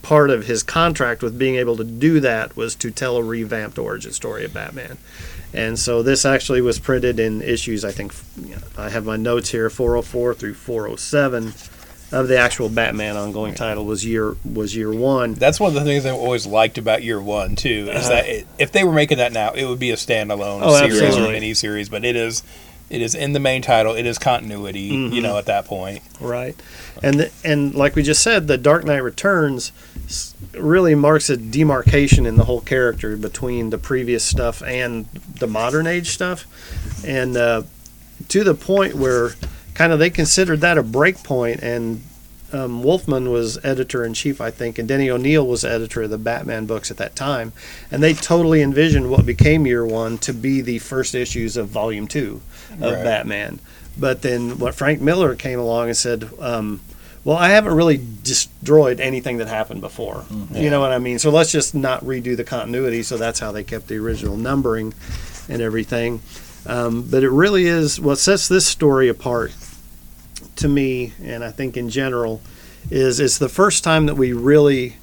[0.03, 3.78] part of his contract with being able to do that was to tell a revamped
[3.78, 4.98] origin story of Batman.
[5.53, 8.14] And so this actually was printed in issues, I think,
[8.78, 11.53] I have my notes here, 404 through 407
[12.12, 15.34] of the actual Batman ongoing title was year was year one.
[15.34, 17.88] That's one of the things I've always liked about Year One too.
[17.92, 20.70] Is that it, if they were making that now, it would be a standalone Uh-huh.
[20.72, 21.30] Oh, series absolutely.
[21.30, 21.88] or mini series.
[21.88, 22.42] But it is,
[22.91, 23.95] it is in the main title.
[23.95, 24.80] It is continuity.
[24.80, 25.22] You Mhm.
[25.22, 26.03] know, at that point.
[26.20, 26.55] Right,
[27.03, 29.72] and the, and like we just said, the Dark Knight Returns
[30.55, 35.07] really marks a demarcation in the whole character between the previous stuff and
[35.38, 36.45] the modern age stuff,
[37.07, 37.62] and uh,
[38.28, 39.30] to the point where
[39.74, 42.03] kind of they considered that a break point and.
[42.53, 46.18] Um, Wolfman was editor in chief, I think, and Denny O'Neil was editor of the
[46.18, 47.53] Batman books at that time,
[47.90, 52.09] and they totally envisioned what became Year One to be the first issues of Volume
[52.09, 52.40] Two
[52.72, 53.05] of Right.
[53.05, 53.61] Batman.
[53.98, 56.80] But then what Frank Miller came along and said, um,
[57.22, 60.24] well, I haven't really destroyed anything that happened before.
[60.53, 61.18] You know what I mean?
[61.18, 63.03] So let's just not redo the continuity.
[63.03, 64.94] So that's how they kept the original numbering
[65.48, 66.22] and everything.
[66.66, 69.53] Um, but it really is what sets this story apart
[70.61, 72.40] to me, and I think in general,
[72.90, 74.96] is it's the first time that we really.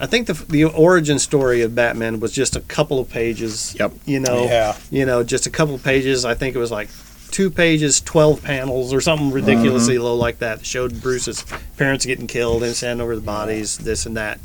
[0.00, 3.76] I think the the origin story of Batman was just a couple of pages.
[3.78, 3.92] Yep.
[4.04, 4.76] You know, Yeah.
[4.90, 6.24] you know, just a couple of pages.
[6.24, 6.88] I think it was like
[7.30, 10.04] two pages, 12 panels, or something ridiculously mm-hmm.
[10.04, 10.64] low like that.
[10.64, 11.44] Showed Bruce's
[11.76, 14.40] parents getting killed and standing over the bodies, this and that.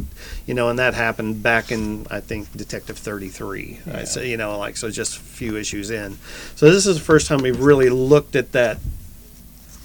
[0.45, 3.79] You know, and that happened back in, I think, Detective 33.
[3.93, 6.17] I say, you know, like, so just a few issues in.
[6.55, 8.77] So this is the first time we've really looked at that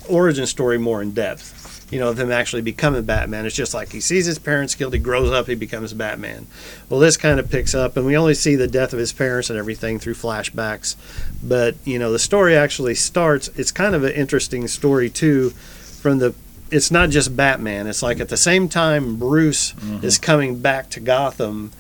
[0.09, 1.65] origin story more in depth.
[1.89, 3.47] You know, of him actually becoming Batman.
[3.47, 6.49] It's just like he sees his parents killed, he grows up, he becomes Batman.
[6.89, 9.51] Well, this kind of picks up, and we only see the death of his parents
[9.51, 10.97] and everything through flashbacks.
[11.45, 16.19] But, you know, the story actually starts, it's kind of an interesting story, too, from
[16.19, 16.35] the.
[16.73, 17.87] It's not just Batman.
[17.87, 20.05] It's like at the same time Bruce mm-hmm.
[20.05, 21.71] is coming back to Gotham,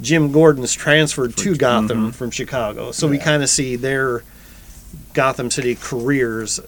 [0.00, 1.58] Jim Gordon's transferred to mm-hmm.
[1.58, 2.92] Gotham from Chicago.
[2.92, 4.22] So we kind of see their
[5.12, 6.60] Gotham City careers,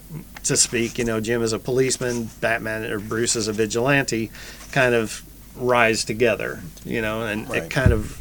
[0.44, 0.98] to speak.
[0.98, 4.30] You know, Jim is a policeman, Batman or Bruce is a vigilante,
[4.72, 5.22] kind of
[5.56, 6.60] rise together.
[6.84, 8.18] You know, and it kind of.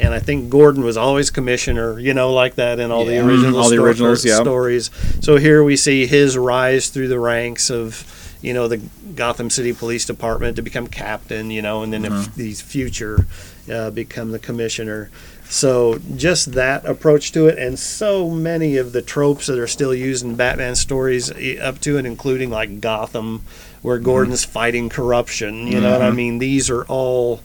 [0.00, 3.20] And I think Gordon was always commissioner, you know, like that in all Yeah.
[3.20, 4.40] the original all the sto- originals, yeah.
[4.40, 4.92] stories.
[5.20, 8.06] So here we see his rise through the ranks of,
[8.40, 8.80] you know, the
[9.16, 12.30] Gotham City Police Department to become captain, you know, and then if uh-huh.
[12.36, 13.26] these future
[13.70, 15.10] uh, become the commissioner.
[15.50, 19.94] So just that approach to it, and so many of the tropes that are still
[19.94, 23.42] used in Batman stories, up to and including like Gotham,
[23.80, 25.66] where Gordon's fighting corruption.
[25.66, 26.38] You know what I mean?
[26.38, 27.40] These are all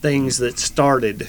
[0.00, 1.28] things that started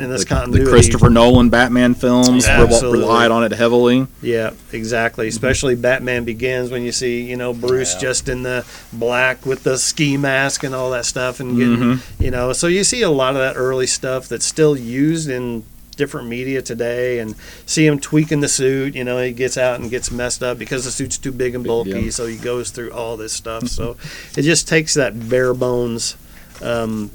[0.00, 0.64] in this the, continuity.
[0.64, 3.00] the Christopher Nolan Batman films Absolutely.
[3.00, 4.06] relied on it heavily.
[4.22, 5.28] Yeah, exactly.
[5.28, 8.00] Especially Batman Begins when you see, you know, Bruce Yeah.
[8.00, 12.30] just in the black with the ski mask and all that stuff and getting, you
[12.30, 15.64] know, so you see a lot of that early stuff that's still used in
[15.96, 17.34] different media today and
[17.66, 20.84] see him tweaking the suit, you know, he gets out and gets messed up because
[20.84, 22.10] the suit's too big and bulky, Yeah.
[22.10, 23.66] so he goes through all this stuff.
[23.68, 23.96] so
[24.36, 26.16] it just takes that bare bones
[26.62, 27.10] um,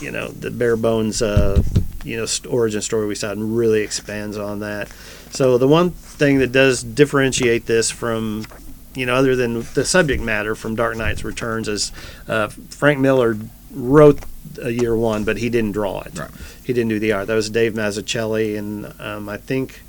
[0.00, 1.62] you know, the bare bones, uh,
[2.04, 4.88] you know, origin story we saw and really expands on that.
[5.30, 8.46] So the one thing that does differentiate this from,
[8.94, 11.92] you know, other than the subject matter from Dark Knight's Returns is
[12.28, 13.36] uh, Frank Miller
[13.72, 14.20] wrote
[14.62, 16.18] a year one, but he didn't draw it.
[16.18, 16.30] Right.
[16.62, 17.26] He didn't do the art.
[17.26, 19.82] That was Dave Mazzucchelli, and um, I think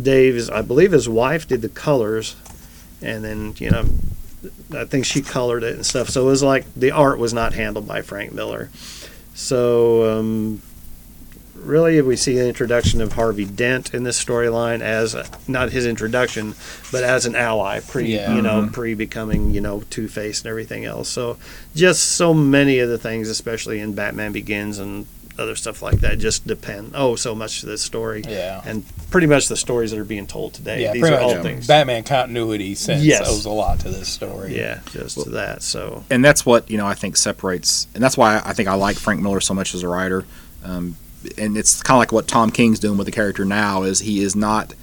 [0.00, 2.36] Dave's, I believe his wife did the colors,
[3.00, 3.86] and then you know
[4.74, 6.08] I think she colored it and stuff.
[6.08, 8.70] So it was like the art was not handled by Frank Miller.
[9.34, 10.62] So um,
[11.54, 15.16] really, we see the introduction of Harvey Dent in this storyline as
[15.48, 16.54] not his introduction,
[16.90, 18.34] but as an ally, pre Yeah.
[18.34, 21.08] you know pre becoming you know Two Face and everything else.
[21.08, 21.38] So
[21.74, 25.06] just so many of the things, especially in Batman Begins and
[25.38, 28.22] other stuff like that, just depend oh so much to this story.
[28.28, 28.60] Yeah.
[28.64, 30.82] And pretty much the stories that are being told today.
[30.82, 31.42] Yeah, These pretty are all much.
[31.42, 31.66] things.
[31.66, 33.28] Batman continuity sense Yes.
[33.28, 34.56] owes a lot to this story.
[34.56, 35.62] yeah, just to that.
[35.62, 38.74] So and that's what you know I think separates, and that's why I think I
[38.74, 40.24] like Frank Miller so much as a writer.
[40.64, 40.96] Um,
[41.38, 44.20] and it's kind of like what Tom King's doing with the character now is he
[44.22, 44.74] is not,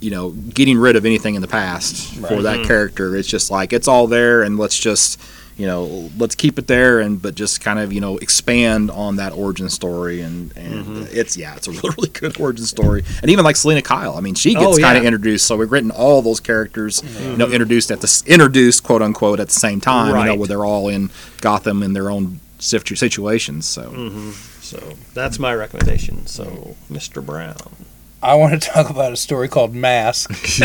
[0.00, 2.42] you know, getting rid of anything in the past for Right.
[2.42, 3.16] that character.
[3.16, 5.20] It's just like it's all there, and let's just,
[5.56, 9.16] you know, let's keep it there, and but just kind of you know expand on
[9.16, 11.04] that origin story, and and mm-hmm.
[11.10, 14.16] it's yeah, it's a really really good origin story, and even like Selina Kyle.
[14.16, 17.08] I mean, she gets Oh, kind of introduced, so we've written all those characters, you
[17.08, 17.36] mm-hmm.
[17.36, 20.64] know, introduced at the introduced quote unquote at the same time, you know, where they're
[20.64, 23.66] all in Gotham in their own situations.
[23.66, 24.30] So mm-hmm.
[24.64, 26.26] So that's my recommendation.
[26.26, 27.24] So, Mr.
[27.24, 27.54] Brown.
[28.24, 30.30] I want to talk about a story called Mask,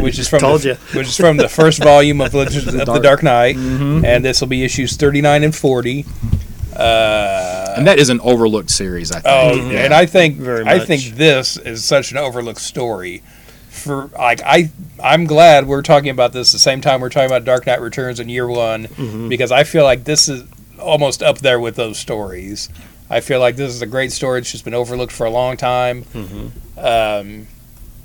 [0.00, 2.84] which is from Told the, which is from the first volume of Legends of the
[2.84, 4.04] Dark- Dark Knight, Mm-hmm.
[4.04, 6.04] and this will be issues thirty nine and forty.
[6.74, 9.72] Uh, and that is an overlooked series, I oh, think.
[9.72, 9.84] Yeah.
[9.84, 13.22] and I think Very I think this is such an overlooked story.
[13.70, 14.70] For like I,
[15.02, 18.18] I'm glad we're talking about this the same time we're talking about Dark Knight Returns
[18.20, 19.28] in year one, Mm-hmm.
[19.28, 20.44] because I feel like this is
[20.80, 22.68] almost up there with those stories.
[23.10, 24.40] I feel like this is a great story.
[24.40, 26.04] It's just been overlooked for a long time.
[26.04, 26.78] Mm-hmm.
[26.78, 27.46] Um,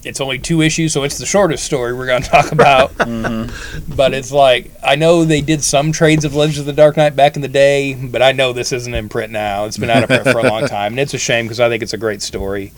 [0.04, 2.92] it's only two issues, so it's the shortest story we're going to talk about.
[2.96, 3.94] Mm-hmm.
[3.96, 7.16] But it's like I know they did some trades of Legends of the Dark Knight
[7.16, 9.66] back in the day, but I know this isn't in print now.
[9.66, 11.70] It's been out of print for a long time, and it's a shame because I
[11.70, 12.72] think it's a great story.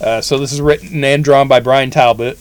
[0.00, 2.38] Uh, so this is written and drawn by Bryan Talbot,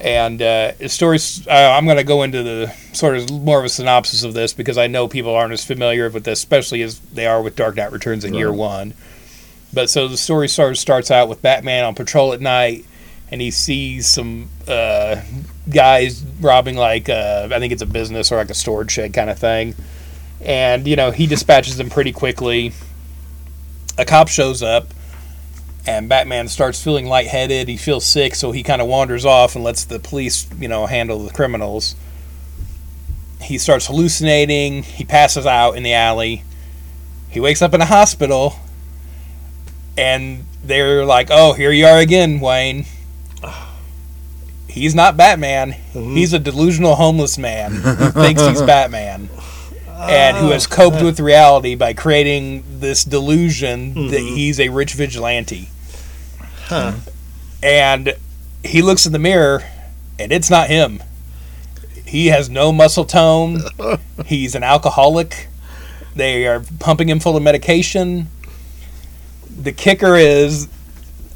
[0.00, 1.46] and uh, the stories.
[1.46, 4.52] Uh, I'm going to go into the sort of more of a synopsis of this
[4.52, 7.76] because I know people aren't as familiar with this, especially as they are with Dark
[7.76, 8.94] Knight Returns in year one.
[9.72, 12.86] But so the story sort of starts out with Batman on patrol at night,
[13.30, 15.20] and he sees some uh,
[15.68, 19.30] guys robbing like uh, I think it's a business or like a storage shed kind
[19.30, 19.74] of thing,
[20.40, 22.72] and you know he dispatches them pretty quickly.
[23.98, 24.88] A cop shows up,
[25.86, 27.68] and Batman starts feeling lightheaded.
[27.68, 30.86] He feels sick, so he kind of wanders off and lets the police, you know,
[30.86, 31.94] handle the criminals.
[33.40, 34.82] He starts hallucinating.
[34.82, 36.42] He passes out in the alley.
[37.30, 38.56] He wakes up in a hospital,
[39.96, 42.86] and they're like, "Oh, here you are again, Wayne."
[44.68, 45.72] He's not Batman.
[45.72, 46.16] Mm-hmm.
[46.16, 49.30] He's a delusional homeless man who thinks he's Batman
[49.88, 54.34] and who has coped with reality by creating this delusion that mm-hmm.
[54.34, 55.70] he's a rich vigilante.
[56.66, 56.94] Huh.
[57.62, 58.14] And
[58.64, 59.62] he looks in the mirror
[60.18, 61.02] and it's not him.
[62.04, 63.60] He has no muscle tone.
[64.26, 65.48] He's an alcoholic.
[66.14, 68.28] They are pumping him full of medication.
[69.48, 70.68] The kicker is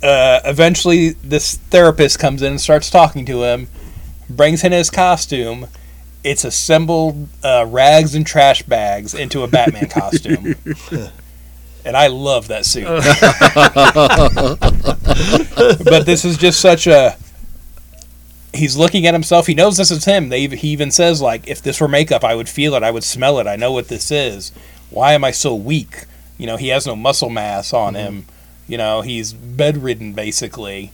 [0.02, 3.68] uh, eventually this therapist comes in and starts talking to him,
[4.28, 5.66] brings in his costume.
[6.22, 10.54] It's assembled uh, rags and trash bags into a Batman costume.
[11.84, 12.84] And I love that suit.
[15.84, 17.16] but this is just such a.
[18.52, 19.46] He's looking at himself.
[19.46, 20.28] He knows this is him.
[20.28, 22.82] They, he even says, like, if this were makeup, I would feel it.
[22.82, 23.46] I would smell it.
[23.46, 24.50] I know what this is.
[24.90, 26.04] Why am I so weak?
[26.36, 28.02] You know, he has no muscle mass on mm-hmm.
[28.02, 28.26] him.
[28.66, 30.90] You know, he's bedridden, basically.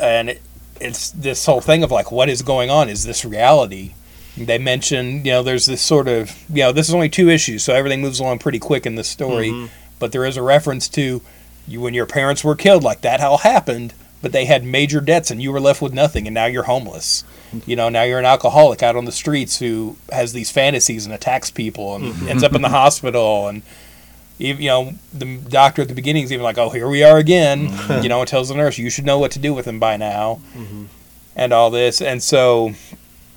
[0.00, 0.42] And it,
[0.80, 2.88] it's this whole thing of, like, what is going on?
[2.88, 3.94] Is this reality?
[4.46, 7.62] They mention, you know, there's this sort of, you know, this is only two issues,
[7.62, 9.50] so everything moves along pretty quick in this story.
[9.50, 9.66] Mm-hmm.
[9.98, 11.22] But there is a reference to
[11.66, 15.30] you when your parents were killed, like that all happened, but they had major debts
[15.30, 17.24] and you were left with nothing, and now you're homeless.
[17.66, 21.14] You know, now you're an alcoholic out on the streets who has these fantasies and
[21.14, 22.28] attacks people and mm-hmm.
[22.28, 23.48] ends up in the hospital.
[23.48, 23.62] And
[24.38, 27.68] you know, the doctor at the beginning is even like, "Oh, here we are again,"
[27.68, 28.02] mm-hmm.
[28.02, 29.96] you know, and tells the nurse, "You should know what to do with him by
[29.96, 30.84] now," mm-hmm.
[31.34, 32.00] and all this.
[32.00, 32.72] And so,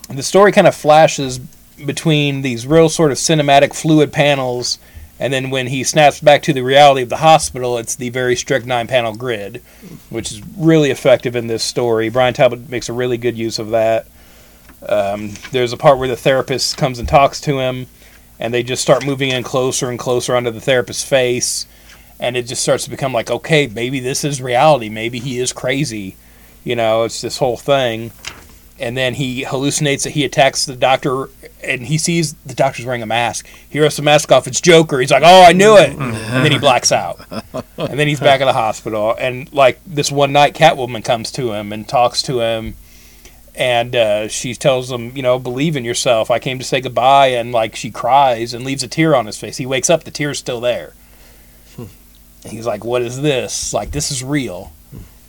[0.09, 1.39] the story kind of flashes
[1.86, 4.78] between these real sort of cinematic fluid panels,
[5.22, 8.36] and then when he snaps back to the reality of the hospital, it's the very
[8.36, 9.61] strict nine-panel grid,
[10.09, 12.09] which is really effective in this story.
[12.09, 14.07] Bryan Talbot makes a really good use of that.
[14.89, 17.86] Um, there's a part where the therapist comes and talks to him,
[18.39, 21.67] and they just start moving in closer and closer onto the therapist's face,
[22.19, 24.89] and it just starts to become like, okay, maybe this is reality.
[24.89, 26.15] Maybe he is crazy.
[26.63, 28.11] You know, it's this whole thing.
[28.82, 31.29] And then he hallucinates that he attacks the doctor,
[31.63, 33.47] and he sees the doctor's wearing a mask.
[33.69, 34.47] He rips the mask off.
[34.47, 34.99] It's Joker.
[34.99, 37.21] He's like, "Oh, I knew it!" And then he blacks out.
[37.77, 39.15] And then he's back at the hospital.
[39.17, 42.75] And like this one night, Catwoman comes to him and talks to him,
[43.53, 46.32] and uh, she tells him, you know, believe in yourself.
[46.32, 49.38] I came to say goodbye, and like she cries and leaves a tear on his
[49.38, 49.57] face.
[49.57, 50.93] He wakes up, the tear's still there.
[52.45, 53.73] He's like, "What is this?
[53.73, 54.73] Like this is real."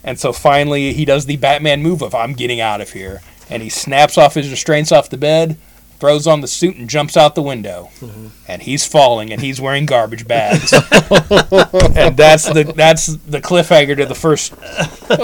[0.03, 3.21] And so finally, he does the Batman move of "I'm getting out of here,"
[3.53, 5.57] and he snaps off his restraints off the bed,
[5.99, 7.91] throws on the suit, and jumps out the window.
[8.01, 8.29] Mm-hmm.
[8.49, 10.73] And he's falling, and he's wearing garbage bags.
[10.73, 14.55] and that's the that's the cliffhanger to the first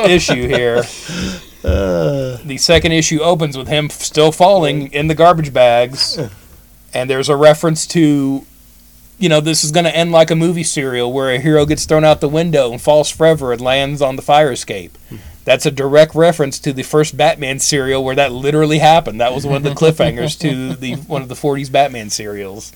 [0.07, 0.83] issue here.
[1.63, 6.19] The second issue opens with him still falling in the garbage bags,
[6.95, 8.47] and there's a reference to,
[9.19, 11.85] you know, this is going to end like a movie serial where a hero gets
[11.85, 14.97] thrown out the window and falls forever and lands on the fire escape.
[15.49, 19.19] That's a direct reference to the first Batman serial where that literally happened.
[19.23, 22.71] That was one of the cliffhangers to the one of the 40s Batman serials.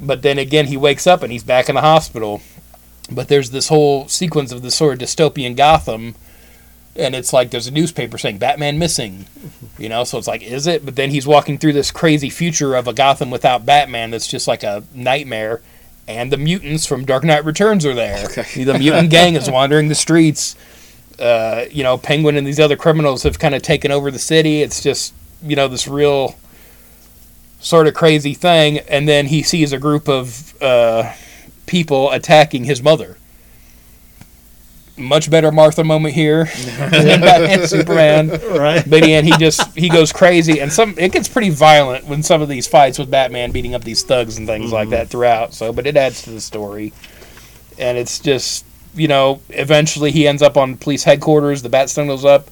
[0.00, 2.40] But then again, he wakes up and he's back in the hospital.
[3.12, 6.14] But there's this whole sequence of this sort of dystopian Gotham
[6.96, 9.26] and it's like there's a newspaper saying Batman missing,
[9.76, 10.04] you know.
[10.04, 10.86] So it's like, is it?
[10.86, 14.48] But then he's walking through this crazy future of a Gotham without Batman that's just
[14.48, 15.60] like a nightmare,
[16.08, 18.26] and the mutants from Dark Knight Returns are there.
[18.26, 20.56] The mutant gang is wandering the streets.
[21.18, 24.62] Uh, you know, Penguin and these other criminals have kind of taken over the city.
[24.62, 26.36] It's just you know this real
[27.60, 31.12] sort of crazy thing, and then he sees a group of uh,
[31.66, 33.16] people attacking his mother
[34.98, 36.44] much better Martha moment here
[36.90, 38.28] than Batman Superman.
[38.28, 38.84] right.
[38.88, 42.42] But and he just he goes crazy, and some it gets pretty violent when some
[42.42, 45.54] of these fights with Batman beating up these thugs and things like that throughout.
[45.54, 46.92] So, but it adds to the story,
[47.78, 48.64] and it's just
[48.94, 51.62] you know eventually he ends up on police headquarters.
[51.62, 52.48] The bat goes up.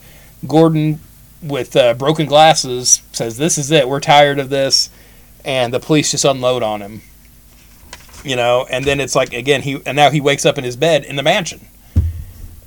[0.46, 1.00] Gordon
[1.42, 3.88] with uh, broken glasses says, "This is it.
[3.88, 4.90] We're tired of this,"
[5.44, 7.02] and the police just unload on him.
[8.24, 10.76] You know, and then it's like again he and now he wakes up in his
[10.76, 11.66] bed in the mansion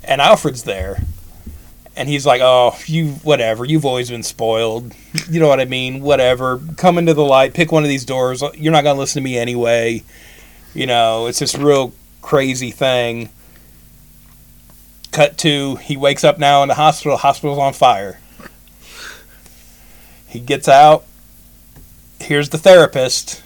[0.04, 1.02] and Alfred's there.
[1.96, 3.64] And he's like, "Oh, you whatever.
[3.64, 4.94] You've always been spoiled.
[5.28, 6.00] You know what I mean?
[6.02, 6.60] Whatever.
[6.76, 7.54] Come into the light.
[7.54, 8.42] Pick one of these doors.
[8.54, 10.02] You're not gonna listen to me anyway.
[10.74, 11.92] You know, it's this real
[12.22, 13.28] crazy thing."
[15.12, 17.16] Cut to he wakes up now in the hospital.
[17.16, 18.20] Hospital's on fire.
[20.26, 21.04] He gets out.
[22.20, 23.42] Here's the therapist,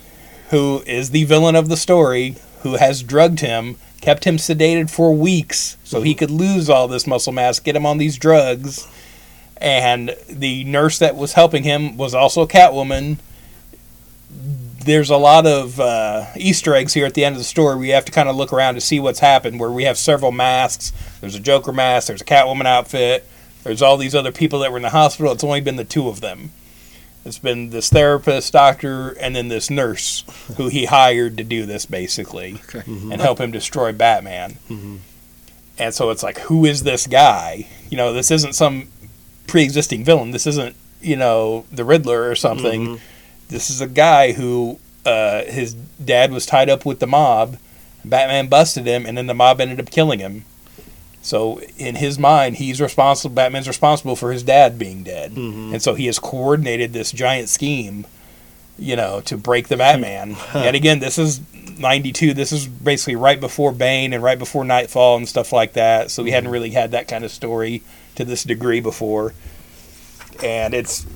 [0.51, 5.15] who is the villain of the story, who has drugged him kept him sedated for
[5.15, 6.19] weeks so he mm-hmm.
[6.19, 8.87] could lose all this muscle mass, get him on these drugs.
[9.57, 13.17] And the nurse that was helping him was also Catwoman.
[14.85, 17.77] There's a lot of uh, Easter eggs here at the end of the story.
[17.77, 19.61] We have to kind of look around to see what's happened.
[19.61, 20.93] Where we have several masks.
[21.21, 22.09] There's a Joker mask.
[22.09, 23.27] There's a Catwoman outfit.
[23.63, 25.33] There's all these other people that were in the hospital.
[25.33, 26.51] It's only been the two of them.
[27.25, 30.25] It's been this therapist, doctor, and then this nurse
[30.59, 33.13] who he hired to do this basically and mm-hmm.
[33.13, 34.59] help him destroy Batman.
[34.69, 34.97] Mm-hmm.
[35.79, 37.67] And so it's like, who is this guy?
[37.89, 38.89] You know, this isn't some
[39.47, 40.33] pre-existing villain.
[40.33, 42.87] This isn't you know the Riddler or something.
[42.87, 43.14] Mm-hmm.
[43.49, 47.59] This is a guy who uh, his dad was tied up with the mob.
[48.05, 50.45] Batman busted him, and then the mob ended up killing him.
[51.23, 53.35] So in his mind, he's responsible.
[53.35, 55.33] Batman's responsible for his dad being dead,
[55.73, 58.07] and so he has coordinated this giant scheme,
[58.79, 60.37] you know, to break the Batman.
[60.55, 61.41] and again, this is
[61.79, 62.35] '92.
[62.35, 66.11] This is basically right before Bane and right before Knightfall and stuff like that.
[66.11, 67.83] So we hadn't really had that kind of story
[68.17, 69.33] to this degree before,
[70.43, 71.07] and it's.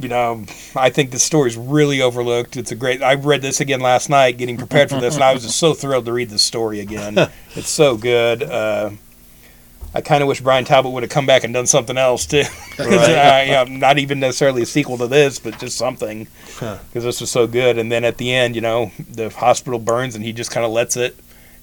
[0.00, 2.56] You know, I think this story's really overlooked.
[2.56, 3.02] It's a great.
[3.02, 5.72] I read this again last night, getting prepared for this, and I was just so
[5.74, 7.16] thrilled to read this story again.
[7.54, 8.42] it's so good.
[8.42, 8.90] Uh,
[9.94, 12.42] I kind of wish Bryan Talbot would have come back and done something else too.
[12.76, 16.26] 'Cause, uh, you know, not even necessarily a sequel to this, but just something
[16.56, 16.78] Huh.
[16.88, 17.78] because this was so good.
[17.78, 20.72] And then at the end, you know, the hospital burns and he just kind of
[20.72, 21.16] lets it,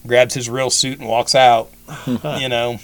[0.07, 1.69] grabs his real suit and walks out.
[2.39, 2.79] you know,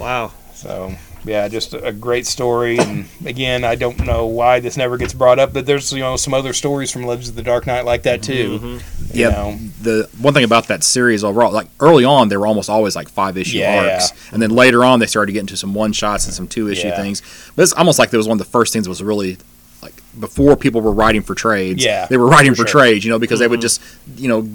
[0.00, 0.32] Wow.
[0.54, 0.94] So
[1.28, 2.78] yeah, just a a great story.
[2.78, 6.16] And again, I don't know why this never gets brought up, but there's you know
[6.16, 8.58] some other stories from Legends of the Dark Knight like that too.
[8.58, 9.16] Mm-hmm.
[9.16, 9.58] You Yeah, know.
[9.82, 13.08] the one thing about that series overall, like early on, they were almost always like
[13.08, 13.92] five issue Yeah.
[13.92, 16.68] arcs, and then later on, they started getting to some one shots and some two
[16.68, 16.96] issue Yeah.
[16.96, 17.22] things.
[17.54, 19.38] But it's almost like it was one of the first things that was really
[19.82, 21.84] like before people were writing for trades.
[21.84, 22.80] Yeah, they were writing for for, sure.
[22.80, 23.62] trades, you know, because they would mm-hmm.
[23.62, 23.80] just
[24.16, 24.48] you know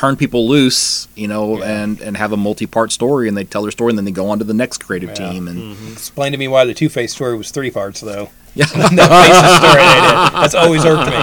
[0.00, 1.82] turn people loose, you know, Yeah.
[1.82, 4.10] and and have a multi part story, and they tell their story, and then they
[4.10, 5.30] go on to the next creative Yeah.
[5.30, 8.30] team, and Explain to me why the Two Face story was three parts though.
[8.54, 8.64] yeah.
[8.72, 10.14] that Faces story they did.
[10.40, 11.20] That's always irked me.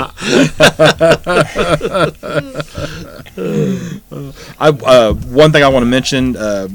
[4.60, 6.36] I uh, one thing I want to mention.
[6.38, 6.68] Uh,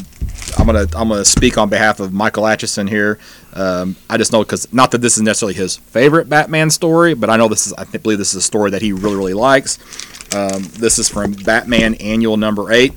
[0.58, 3.18] I'm gonna I'm gonna speak on behalf of Michael Atchison here.
[3.54, 7.30] Um, I just know because not that this is necessarily his favorite Batman story, but
[7.30, 9.78] I know this is I believe this is a story that he really really likes.
[10.34, 12.94] Um, this is from Batman Annual Number Eight,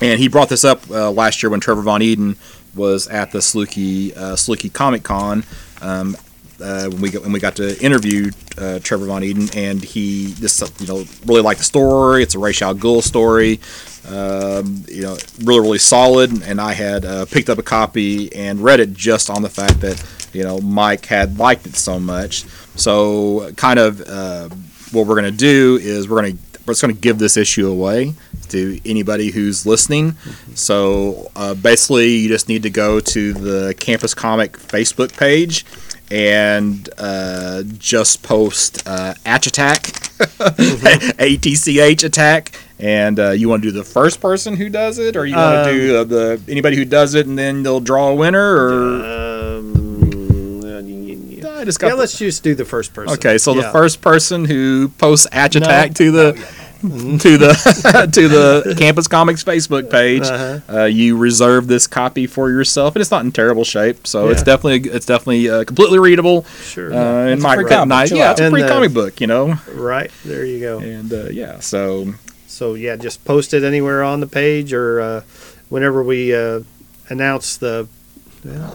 [0.00, 2.36] and he brought this up uh, last year when Trevor Von Eeden
[2.74, 4.36] was at the Sluky uh,
[4.72, 5.44] Comic Con.
[5.80, 6.16] Um,
[6.60, 10.34] uh, when we got when we got to interview uh, Trevor Von Eeden, and he
[10.34, 12.22] just you know really liked the story.
[12.22, 13.60] It's a Ra's al story,
[14.08, 16.42] um, you know, really really solid.
[16.42, 19.80] And I had uh, picked up a copy and read it just on the fact
[19.80, 20.02] that
[20.32, 22.44] you know Mike had liked it so much.
[22.76, 24.48] So kind of uh,
[24.92, 28.14] what we're gonna do is we're gonna we're gonna give this issue away
[28.48, 30.16] to anybody who's listening.
[30.54, 35.64] So uh, basically, you just need to go to the Campus Comic Facebook page
[36.10, 39.88] and uh, just post uh, Atch Attack,
[41.18, 44.68] A T C H Attack, and uh, you want to do the first person who
[44.68, 47.38] does it, or you want to Um, do uh, the anybody who does it, and
[47.38, 49.04] then they'll draw a winner, or?
[49.58, 49.73] Um,
[51.64, 53.14] I just got yeah, the- let's just do the first person.
[53.14, 55.62] Okay, so the first person who posts Atch No.
[55.62, 56.32] Attack to the
[56.82, 60.80] to the to the Campus Comics Facebook page, Uh-huh.
[60.80, 64.42] uh, you reserve this copy for yourself, and it's not in terrible shape, so it's
[64.42, 66.44] definitely it's definitely uh, completely readable.
[66.64, 66.92] Sure.
[66.92, 68.12] Uh, and It's a might free be comic, nice.
[68.12, 70.78] Yeah, it's a And free the- comic book, you know, right there you go.
[70.80, 72.12] and uh, yeah, so
[72.46, 75.20] So yeah, just post it anywhere on the page or uh,
[75.70, 76.60] whenever we uh,
[77.08, 77.88] announce the.
[78.44, 78.74] Yeah,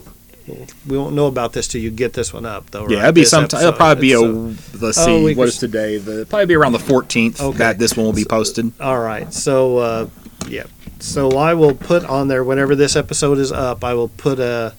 [0.88, 2.88] we won't know about this till you get this one up, though.
[2.90, 3.04] yeah, right?
[3.04, 3.62] it'll be sometime.
[3.62, 5.98] It'll probably be a uh, let's oh, see we what is today.
[5.98, 7.58] The probably be around the fourteenth Okay.
[7.58, 8.72] that this one will be posted.
[8.80, 9.34] All right.
[9.34, 10.10] So, uh,
[10.48, 10.64] yeah.
[11.00, 13.84] So I will put on there whenever this episode is up.
[13.84, 14.74] I will put a,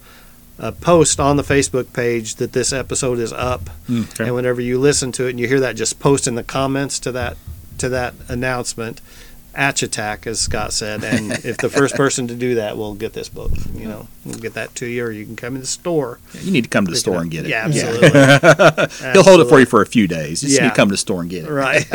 [0.58, 4.24] a post on the Facebook page that this episode is up, Okay.
[4.26, 6.98] and whenever you listen to it and you hear that, just post in the comments
[7.00, 7.36] to that
[7.78, 9.00] to that announcement.
[9.60, 13.12] Atch attack, as Scott said, and if the first person to do that will get
[13.12, 15.66] this book, you know, we'll get that to you, or you can come in the
[15.66, 16.18] store.
[16.32, 17.50] You need to come to the store and get it.
[17.50, 18.08] Yeah, absolutely.
[19.12, 20.42] He'll hold it for you for a few days.
[20.42, 21.50] You just need to come to the store and get it.
[21.50, 21.86] Right.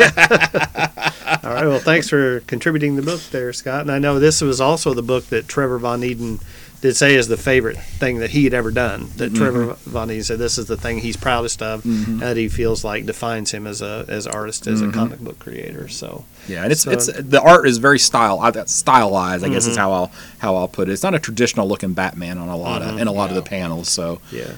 [1.44, 1.66] All right.
[1.66, 3.80] Well, thanks for contributing the book there, Scott.
[3.80, 6.40] And I know this was also the book that Trevor Von Eeden
[6.80, 9.08] did say is the favorite thing that he had ever done.
[9.16, 9.36] That Mm-hmm.
[9.36, 11.82] Trevor Von said this is the thing he's proudest of,
[12.20, 15.88] that he feels like defines him as a as artist, as a comic book creator.
[15.88, 19.44] So Yeah, and it's So- it's the art is very style stylized.
[19.44, 19.70] I guess Mm-hmm.
[19.72, 20.92] is how I'll how I'll put it.
[20.92, 23.42] It's not a traditional looking Batman on a lot of in a lot of the
[23.42, 23.88] panels.
[23.88, 24.52] So yeah.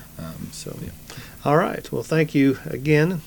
[0.52, 0.90] so yeah.
[1.44, 1.90] all right.
[1.92, 3.22] Well, thank you again.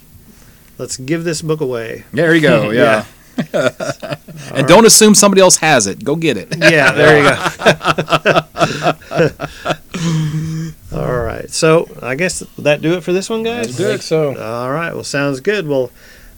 [0.77, 2.05] Let's give this book away.
[2.11, 2.69] there you go.
[2.71, 3.05] Yeah.
[4.53, 6.03] and don't assume somebody else has it.
[6.03, 6.49] Go get it.
[6.57, 8.39] Yeah, there you go.
[10.93, 11.49] All right.
[11.49, 13.79] So I guess that do it for this one, guys.
[13.79, 14.29] I think so.
[14.29, 14.93] All right.
[14.93, 15.67] Well, sounds good.
[15.67, 15.91] Well,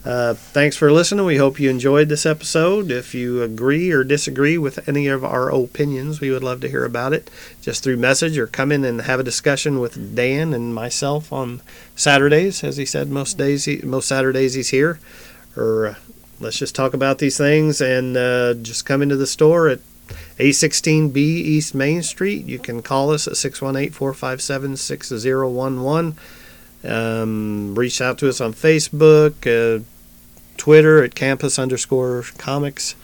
[0.05, 1.25] uh, thanks for listening.
[1.25, 2.91] We hope you enjoyed this episode.
[2.91, 6.83] If you agree or disagree with any of our opinions, we would love to hear
[6.83, 10.75] about it just through message or come in and have a discussion with Dan and
[10.75, 11.61] myself on
[11.95, 12.65] Saturdays.
[12.65, 14.99] As he said, most days, he, most Saturdays he's here.
[15.55, 15.95] Or uh,
[16.41, 19.79] let's just talk about these things and uh, just come into the store at
[20.37, 22.45] A16B East Main Street.
[22.45, 26.15] You can call us at 618 457 6011.
[26.85, 29.83] Um, reach out to us on Facebook, uh,
[30.57, 32.95] Twitter at campus underscore comics.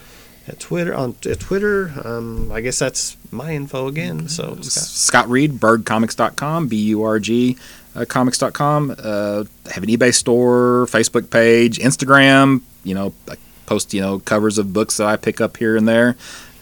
[0.48, 4.28] At Twitter on at Twitter, um, I guess that's my info again.
[4.28, 4.64] So Scott.
[4.64, 7.56] Scott Reed, burgcomics.com, B U R G
[7.96, 8.92] uh, comics.com.
[8.92, 12.62] Uh, have an eBay store, Facebook page, Instagram.
[12.84, 13.36] You know, I
[13.66, 16.16] post you know covers of books that I pick up here and there.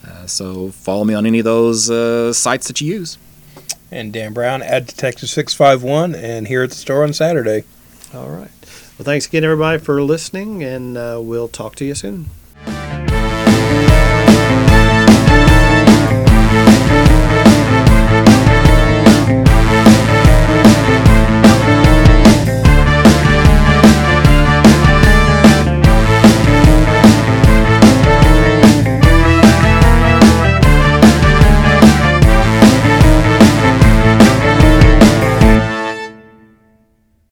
[0.07, 3.17] Uh, so follow me on any of those uh, sites that you use.
[3.91, 7.63] And Dan Brown, Ad Detective Six Five One, and here at the store on Saturday.
[8.13, 8.51] all right.
[8.97, 12.29] Well, thanks again, everybody, for listening, and uh, we'll talk to you soon.